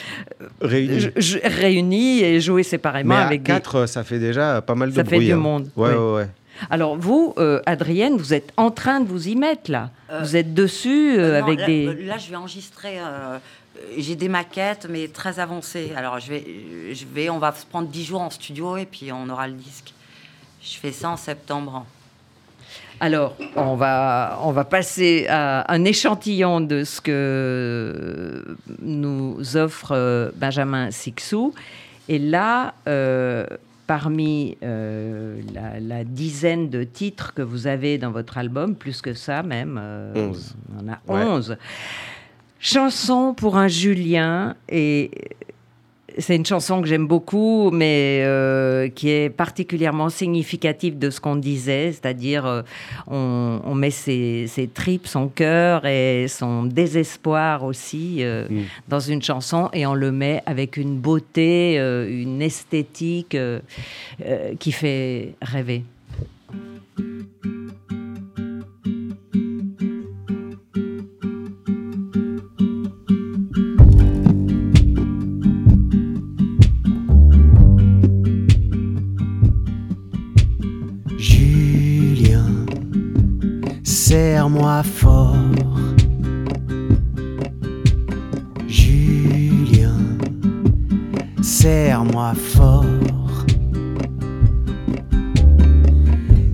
[0.60, 1.08] réunis.
[1.42, 3.16] réunis et joués séparément.
[3.16, 5.16] Mais avec quatre, ça fait déjà pas mal de ça bruit.
[5.16, 5.36] Ça fait du hein.
[5.36, 5.70] monde.
[5.74, 6.28] Ouais, ouais, ouais.
[6.68, 9.90] Alors vous, euh, Adrienne, vous êtes en train de vous y mettre là.
[10.20, 12.04] vous êtes dessus avec des.
[12.04, 12.98] Là, je vais enregistrer
[13.96, 15.92] j'ai des maquettes, mais très avancées.
[15.96, 16.44] Alors, je vais,
[16.94, 19.54] je vais, on va se prendre 10 jours en studio et puis on aura le
[19.54, 19.92] disque.
[20.62, 21.84] Je fais ça en septembre.
[23.00, 30.30] Alors, on va, on va passer à un échantillon de ce que nous offre euh,
[30.36, 31.52] Benjamin Sixou.
[32.08, 33.46] Et là, euh,
[33.86, 39.14] parmi euh, la, la dizaine de titres que vous avez dans votre album, plus que
[39.14, 40.32] ça même, euh,
[40.78, 41.56] on en a Ouais.
[42.62, 42.68] 11.
[42.72, 45.10] Chanson pour un Julien et
[46.18, 51.36] c'est une chanson que j'aime beaucoup, mais euh, qui est particulièrement significative de ce qu'on
[51.36, 52.62] disait, c'est-à-dire euh,
[53.06, 58.62] on, on met ses, ses tripes, son cœur et son désespoir aussi euh, Mm.
[58.88, 63.36] dans une chanson et on le met avec une beauté, une esthétique
[64.58, 65.84] qui fait rêver.
[88.66, 89.96] Julien,
[91.40, 92.84] serre-moi fort.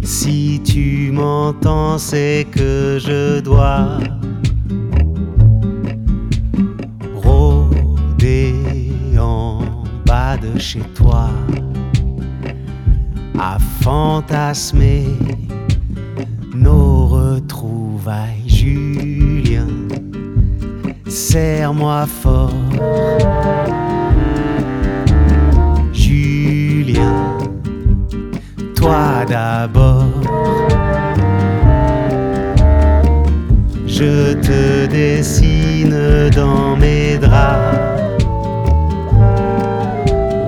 [0.03, 3.99] Si tu m'entends, c'est que je dois
[7.15, 8.55] rôder
[9.19, 9.61] en
[10.05, 11.31] bas de chez toi
[13.39, 15.07] à fantasmer
[21.31, 22.55] serre-moi fort.
[25.93, 27.37] Julien,
[28.75, 30.23] toi d'abord.
[33.87, 37.77] Je te dessine dans mes draps.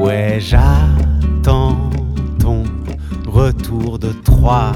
[0.00, 1.90] Ouais, j'attends
[2.38, 2.64] ton
[3.26, 4.72] retour de Troie.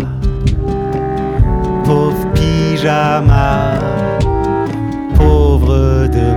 [1.85, 3.79] Pauvre pyjama,
[5.65, 6.34] pauvre de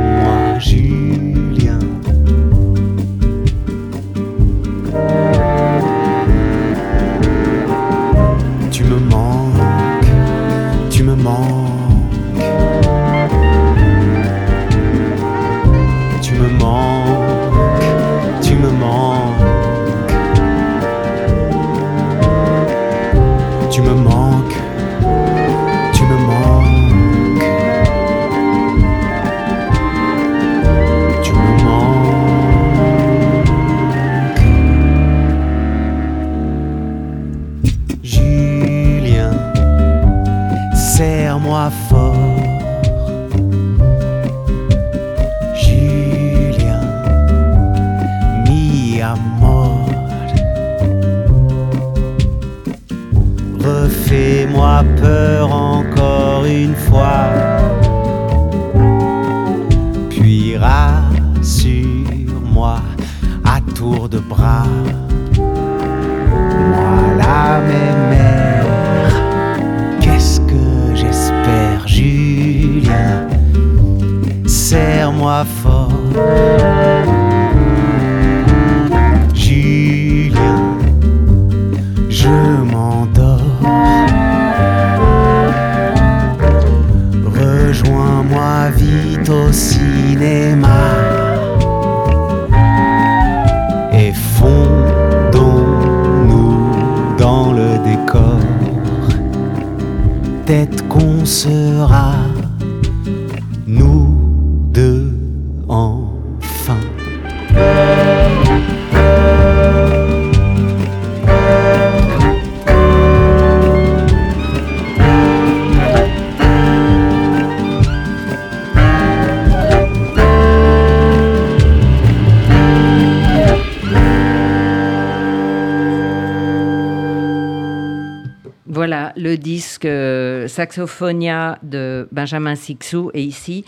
[130.57, 133.63] Saxophonia de Benjamin Sixou et ici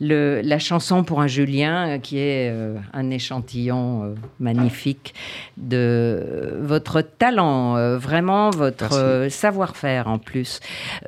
[0.00, 5.14] le- la chanson pour un Julien euh, qui est euh, un échantillon euh, magnifique
[5.56, 10.58] de votre talent, euh, vraiment votre savoir-faire en plus.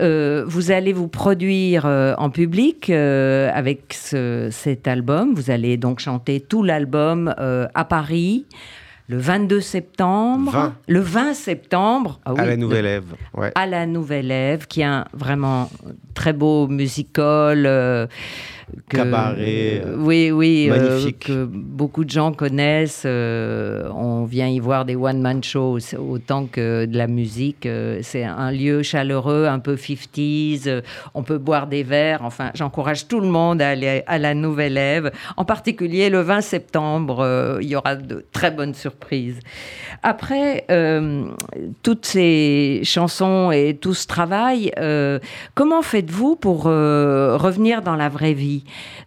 [0.01, 5.35] Vous allez vous produire en public avec ce- cet album.
[5.35, 7.35] Vous allez donc chanter tout l'album
[7.75, 8.47] à Paris
[9.09, 10.53] le 22 septembre.
[10.53, 10.75] 20.
[10.89, 12.21] Le 20 septembre.
[12.25, 13.15] ah à la le- Nouvelle Ève.
[13.35, 13.53] Ouais.
[13.55, 15.71] à la Nouvelle Ève, qui est un vraiment
[16.15, 17.65] très beau musical.
[17.67, 18.07] euh,
[18.89, 21.27] que- Cabaret, euh, oui, oui, euh, magnifique.
[21.27, 23.03] que beaucoup de gens connaissent.
[23.05, 27.69] euh, on vient y voir des one-man shows autant que de la musique.
[28.03, 30.63] c'est un lieu chaleureux, un peu 50s.
[30.67, 30.81] euh,
[31.13, 32.21] on peut boire des verres.
[32.25, 35.11] Enfin, j'encourage tout le monde à aller à la Nouvelle Ève.
[35.37, 39.39] En particulier, le 20 septembre, il y aura de très bonnes surprises.
[40.03, 40.67] Après,
[41.83, 44.73] toutes ces chansons et tout ce travail,
[45.55, 48.65] comment faites-vous pour euh, revenir dans la vraie vie?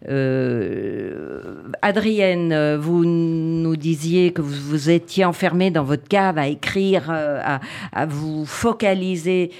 [0.08, 1.42] Euh,
[1.82, 7.10] Adrienne, euh, vous nous disiez que vous, vous étiez enfermée dans votre cave à écrire,
[7.10, 7.60] à,
[7.92, 9.52] à vous focaliser.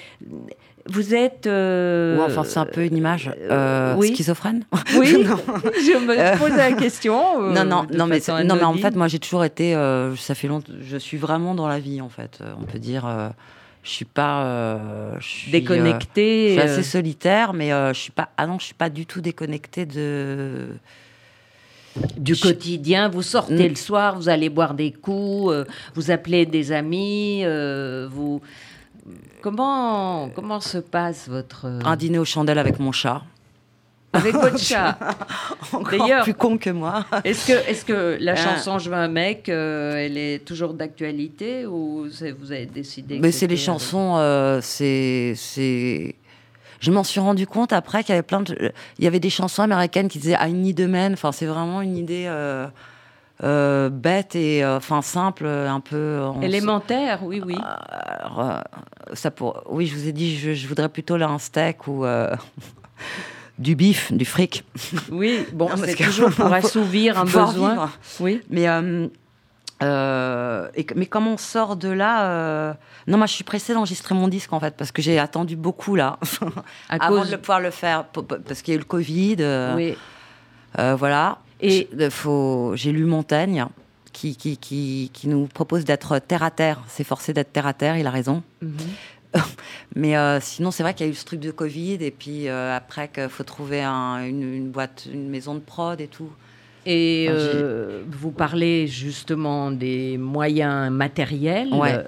[0.87, 1.47] Vous êtes...
[1.47, 4.09] euh, enfin, c'est un peu une image euh, oui.
[4.15, 4.65] schizophrène.
[4.97, 7.43] Oui, je me pose la question.
[7.43, 9.75] euh, non, non, non, mais, non, mais en fait, moi, j'ai toujours été.
[10.17, 10.73] ça fait longtemps.
[10.81, 12.41] Je suis vraiment dans la vie, en fait.
[12.61, 13.07] On peut dire.
[13.83, 14.43] Je suis pas.
[14.45, 16.49] euh, je suis, euh, Déconnectée.
[16.49, 18.29] je suis euh, assez solitaire, mais euh, je suis pas.
[18.37, 20.69] Ah non, je suis pas du tout déconnectée de.
[22.17, 23.09] du Je- quotidien.
[23.09, 25.55] Vous sortez le soir, vous allez boire des coups,
[25.95, 27.45] vous appelez des amis,
[28.11, 28.41] vous.
[29.41, 33.23] Comment comment se passe votre Un dîner aux chandelles avec mon chat.
[34.13, 34.97] Avec votre chat
[35.73, 37.05] Encore D'ailleurs- plus con que moi.
[37.25, 38.37] Est-ce que est-ce que la Ah.
[38.37, 42.07] chanson Je veux un mec, euh, elle est toujours d'actualité ou
[42.41, 45.35] vous avez décidé Mais c'est les euh, chansons, euh, c'est.
[46.81, 49.31] Je m'en suis rendu compte après qu'il y avait plein de, il y avait des
[49.31, 51.13] chansons américaines qui disaient I need a man.
[51.15, 52.69] Enfin, c'est vraiment une idée euh,
[53.43, 56.21] euh, bête et euh, enfin simple, un peu.
[56.41, 57.57] élémentaire, oui oui.
[57.59, 58.61] Alors, euh,
[59.15, 62.05] ça pour, oui, je vous ai dit, je, je voudrais plutôt là un steak ou
[62.05, 62.33] euh,
[63.59, 64.65] du bif, du fric.
[65.11, 67.51] Oui, bon, c'est toujours pour assouvir un besoin.
[67.71, 67.91] vivre.
[68.21, 68.41] Oui.
[68.51, 69.09] Mais, euh,
[69.83, 72.73] euh, et, mais comme on sort de là, euh,
[73.07, 75.95] non, moi je suis pressée d'enregistrer mon disque en fait parce que j'ai attendu beaucoup
[75.95, 76.19] là
[76.89, 79.37] À avant cause de pouvoir le faire parce qu'il y a eu le Covid,
[79.77, 79.97] oui.
[80.97, 81.39] voilà.
[81.61, 83.67] Et- faut, j'ai lu Montaigne
[84.13, 86.81] qui, qui, qui, qui nous propose d'être terre à terre.
[86.89, 88.43] C'est forcé d'être terre à terre, il a raison.
[88.63, 88.77] Mhm.
[89.97, 92.49] Mais euh, sinon, c'est vrai qu'il y a eu ce truc de Covid et puis
[92.49, 96.31] euh, après qu'il faut trouver un- une, une boîte, une maison de prod et tout.
[96.87, 102.03] Et euh, vous parlez justement des moyens matériels, Ouais.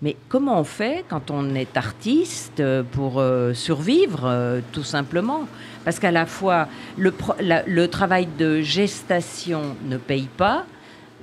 [0.00, 3.20] mais comment on fait quand on est artiste pour
[3.54, 5.48] survivre, tout simplement?
[5.84, 10.66] Parce qu'à la fois, le, pro- la- le travail de gestation ne paye pas,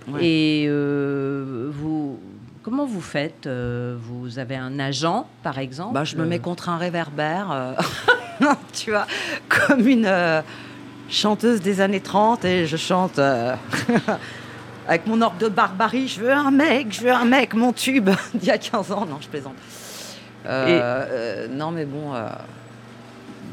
[0.09, 0.25] Ouais.
[0.25, 2.19] et vous,
[2.63, 6.69] comment vous faites Euh, Vous avez un agent, par exemple Bah, je me mets contre
[6.69, 7.73] un réverbère, euh,
[8.73, 9.07] tu vois,
[9.47, 10.41] comme une euh,
[11.09, 13.55] chanteuse des années 30 et je chante euh,
[14.87, 16.07] avec mon orgue de barbarie.
[16.07, 19.05] Je veux un mec, je veux un mec, mon tube d'il y a 15 ans.
[19.05, 19.55] Non, je plaisante.
[20.45, 22.13] Euh, Et- euh, non, mais bon.
[22.13, 22.27] euh,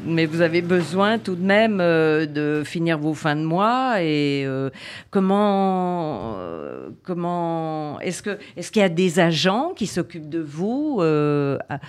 [0.07, 4.43] Mais vous avez besoin tout de même euh, de finir vos fins de mois et
[4.45, 4.69] euh,
[5.11, 11.01] comment euh, comment est-ce que est-ce qu'il y a des agents qui s'occupent de vous
[11.01, 11.79] à-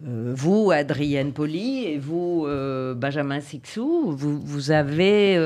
[0.00, 2.46] vous Adrienne Poli et vous
[2.96, 4.12] Benjamin Sixou?
[4.14, 5.38] Vous, vous avez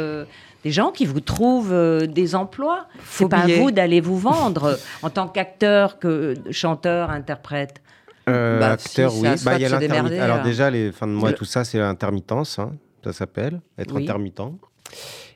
[0.64, 2.86] des gens qui vous trouvent euh, des emplois?
[3.08, 7.80] C'est pas à vous d'aller vous vendre en tant qu'acteur, que chanteur, interprète.
[8.28, 9.28] Euh, Bah, acteur, si, oui.
[9.44, 10.42] Bah, il y a démerder, Alors hein.
[10.44, 12.72] déjà, les fins de mois, tout ça, c'est l'intermittence, hein,
[13.04, 14.02] ça s'appelle, être Oui.
[14.02, 14.42] intermittent.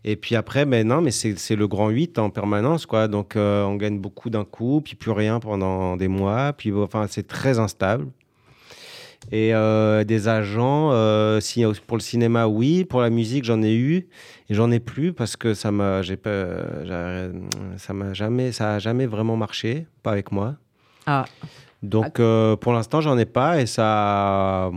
[0.04, 3.08] Et puis après, ben non, mais c'est le grand 8 en permanence, quoi.
[3.08, 6.52] Donc euh, on gagne beaucoup d'un coup, puis plus rien pendant des mois.
[6.52, 8.08] Puis enfin, c'est très instable.
[9.32, 12.84] Et euh, des agents, euh, si, pour le cinéma, oui.
[12.84, 14.06] Pour la musique, j'en ai eu.
[14.50, 17.30] Et j'en ai plus parce que ça m'a j'ai pas, j'ai-
[17.78, 20.56] ça m'a jamais, ça a jamais vraiment marché, pas avec moi.
[21.06, 21.24] Ah.
[21.84, 24.70] Donc euh, pour l'instant, j'en ai pas et ça,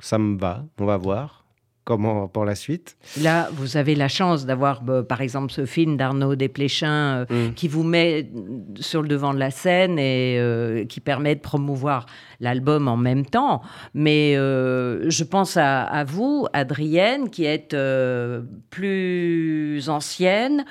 [0.00, 0.64] ça me va.
[0.78, 1.40] On va voir
[1.86, 2.96] comment pour la suite.
[3.20, 7.52] Là, vous avez la chance d'avoir, bah, par exemple, ce film d'Arnaud Desplechin euh, Mm.
[7.54, 8.30] qui vous met
[8.76, 12.06] sur le devant de la scène et euh, qui permet de promouvoir
[12.40, 13.60] l'album en même temps.
[13.92, 18.40] Mais euh, je pense à, à vous, Adrienne, qui êtes euh,
[18.70, 20.64] plus ancienne,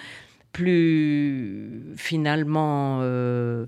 [0.53, 3.65] plus finalement euh,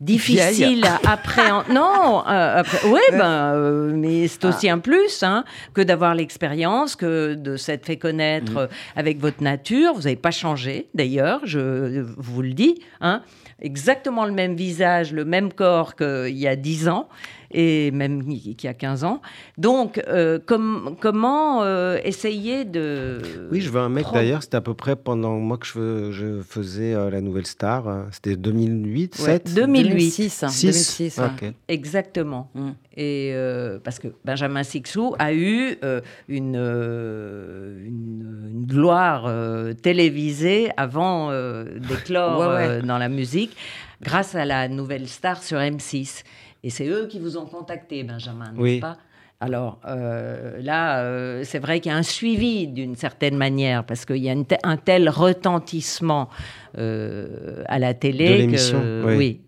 [0.00, 1.72] difficile à appréhender.
[1.72, 7.34] non, euh, ouais, ben, euh, mais c'est aussi un plus hein, que d'avoir l'expérience, que
[7.34, 8.66] de s'être fait connaître euh,
[8.96, 9.94] avec votre nature.
[9.94, 12.82] Vous n'avez pas changé, d'ailleurs, je vous le dis.
[13.00, 13.22] Hein,
[13.60, 17.08] exactement le même visage, le même corps qu'il y a dix ans.
[17.56, 18.22] Et même
[18.56, 19.22] qui a 15 ans.
[19.56, 23.20] Donc, euh, com- comment euh, essayer de...
[23.52, 25.72] Oui, je veux un mec prendre- d'ailleurs, c'était à peu près pendant moi que je,
[25.72, 27.88] fais- je faisais euh, la nouvelle star.
[27.88, 28.08] hein.
[28.10, 29.88] C'était 2008, Ouais, 7 2008.
[29.88, 30.42] 2006.
[30.42, 31.24] hein, 2006 ouais.
[31.24, 31.54] Ok.
[31.68, 32.50] Exactement.
[32.54, 32.70] Mm.
[32.96, 39.72] Et euh, parce que Benjamin Sixou a eu euh, une, euh, une, une gloire euh,
[39.72, 42.66] télévisée avant euh, d'éclore Ouais, ouais.
[42.68, 43.56] euh, dans la musique,
[44.02, 46.22] grâce à la nouvelle star sur M6.
[46.64, 48.80] Et c'est eux qui vous ont contacté, Benjamin, n'est-ce Oui.
[48.80, 48.96] pas?
[49.40, 54.06] Alors euh, là, euh, c'est vrai qu'il y a un suivi d'une certaine manière, parce
[54.06, 56.30] qu'il y a te- un tel retentissement
[56.78, 58.46] euh, à la télé.
[58.46, 59.14] De que- oui.
[59.16, 59.40] oui.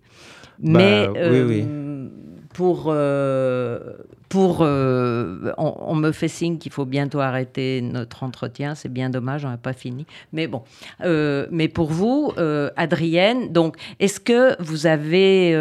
[0.59, 1.67] Bah, Mais oui, oui.
[2.53, 2.93] pour,
[4.29, 8.75] pour euh, on, me fait signe qu'il faut bientôt arrêter notre entretien.
[8.75, 10.07] C'est bien dommage, on n'a pas fini.
[10.33, 10.63] Mais bon,
[11.03, 15.55] Euh, mais pour vous, euh, Adrienne, donc est-ce que vous avez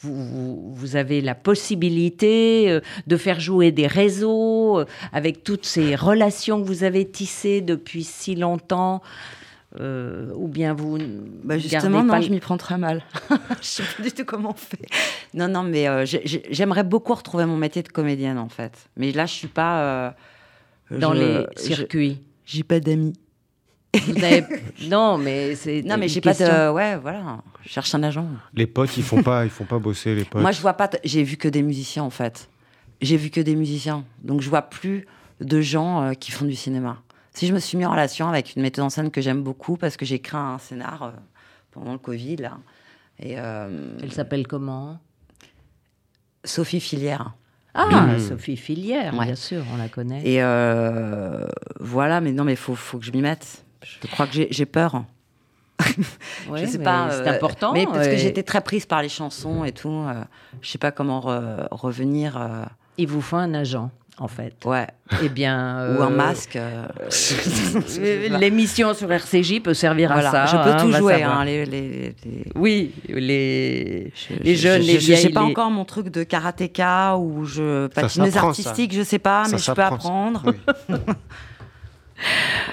[0.00, 6.84] vous, avez la possibilité de faire jouer des réseaux avec toutes ces relations que vous
[6.84, 9.02] avez tissées depuis si longtemps?
[9.78, 10.98] Euh, ou bien vous
[11.44, 13.02] Bah justement, non, je m'y prends très mal.
[13.60, 14.86] je sais pas du tout comment on fait.
[15.34, 18.72] Non, non, mais euh, j'ai- j'ai- j'aimerais beaucoup retrouver mon métier de comédienne, en fait.
[18.96, 19.80] Mais là, je suis pas...
[19.82, 20.10] euh,
[20.90, 22.20] dans je- les circuits.
[22.44, 23.12] J'ai pas d'amis.
[24.88, 25.82] Non, mais c'est.
[25.82, 26.70] Non, mais j'ai pas de...
[26.72, 27.38] Ouais, voilà.
[27.64, 28.26] Je cherche un agent.
[28.54, 30.40] Les potes, ils font pas, ils font pas bosser les potes.
[30.42, 30.88] Moi, je vois pas...
[30.88, 32.48] t- J'ai vu que des musiciens, en fait.
[33.00, 34.04] J'ai vu que des musiciens.
[34.22, 35.06] Donc, je vois plus
[35.40, 37.02] de gens euh, qui font du cinéma.
[37.32, 39.76] Si je me suis mis en relation avec une metteuse en scène que j'aime beaucoup,
[39.76, 41.10] parce que j'ai écrit un scénar euh,
[41.70, 42.58] pendant le Covid, là.
[43.18, 44.98] Et euh, Elle s'appelle comment?
[46.44, 47.34] Sophie Filière.
[47.74, 48.18] Ah, Mhm.
[48.18, 49.26] Sophie Filière, Ouais.
[49.26, 50.22] bien sûr, on la connaît.
[50.26, 51.46] Et euh,
[51.78, 53.64] voilà, mais non, mais faut, faut que je m'y mette.
[53.82, 55.04] Je crois que j'ai peur.
[56.48, 57.08] Ouais, je sais pas.
[57.10, 57.72] C'est euh, important.
[57.72, 59.88] Mais parce que j'étais très prise par les chansons et tout.
[59.90, 60.24] euh,
[60.62, 62.36] je sais pas comment re- revenir.
[62.36, 62.64] euh,
[62.98, 63.90] Il vous faut un agent,
[64.20, 64.54] en fait.
[64.66, 64.86] ouais.
[65.24, 65.96] Eh bien.
[65.98, 66.54] Ou un euh, masque.
[66.56, 66.86] euh,
[68.38, 70.28] L'émission sur RCJ peut servir voilà.
[70.28, 70.46] à ça.
[70.46, 71.22] je peux hein, tout jouer.
[71.22, 74.12] hein, les, les- les- Oui, les.
[74.14, 76.22] je- Les je- jeunes, je- les je- J'ai vieilles, pas les- encore mon truc de
[76.22, 78.60] karatéka ou je patineuse s'apprend, ça.
[78.68, 80.42] artistique, je sais pas, Ça mais je peux apprendre.
[80.46, 80.96] Oui.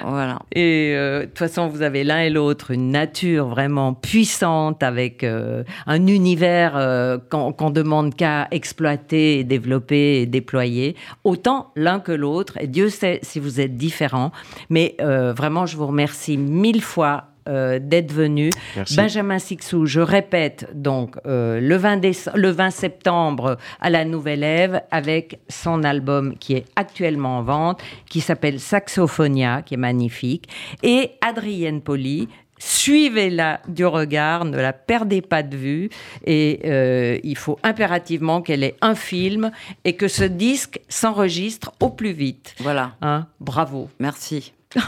[0.04, 0.40] Voilà.
[0.54, 5.24] Et euh, de toute façon, vous avez l'un et l'autre une nature vraiment puissante avec
[5.24, 10.96] euh, un univers euh, qu'on qu'on demande qu'à exploiter, développer et déployer.
[11.24, 12.58] Autant l'un que l'autre.
[12.60, 14.32] Et Dieu sait si vous êtes différents.
[14.70, 17.26] Mais vraiment, je vous remercie mille fois.
[17.48, 18.50] Euh, d'être venu.
[18.76, 18.96] Merci.
[18.96, 24.44] Benjamin Sixou, je répète, donc euh, le, 20 déce- le 20 septembre à la Nouvelle
[24.44, 30.50] Ève avec son album qui est actuellement en vente, qui s'appelle Saxophonia, qui est magnifique.
[30.84, 32.28] Et Adrienne Poli,
[32.60, 35.90] suivez-la du regard, ne la perdez pas de vue.
[36.26, 39.52] Et euh, il faut impérativement qu'elle ait un film
[39.86, 42.56] et que ce disque s'enregistre au plus vite.
[42.60, 42.94] Voilà.
[43.02, 43.90] Hein, bravo.
[44.00, 44.54] Merci.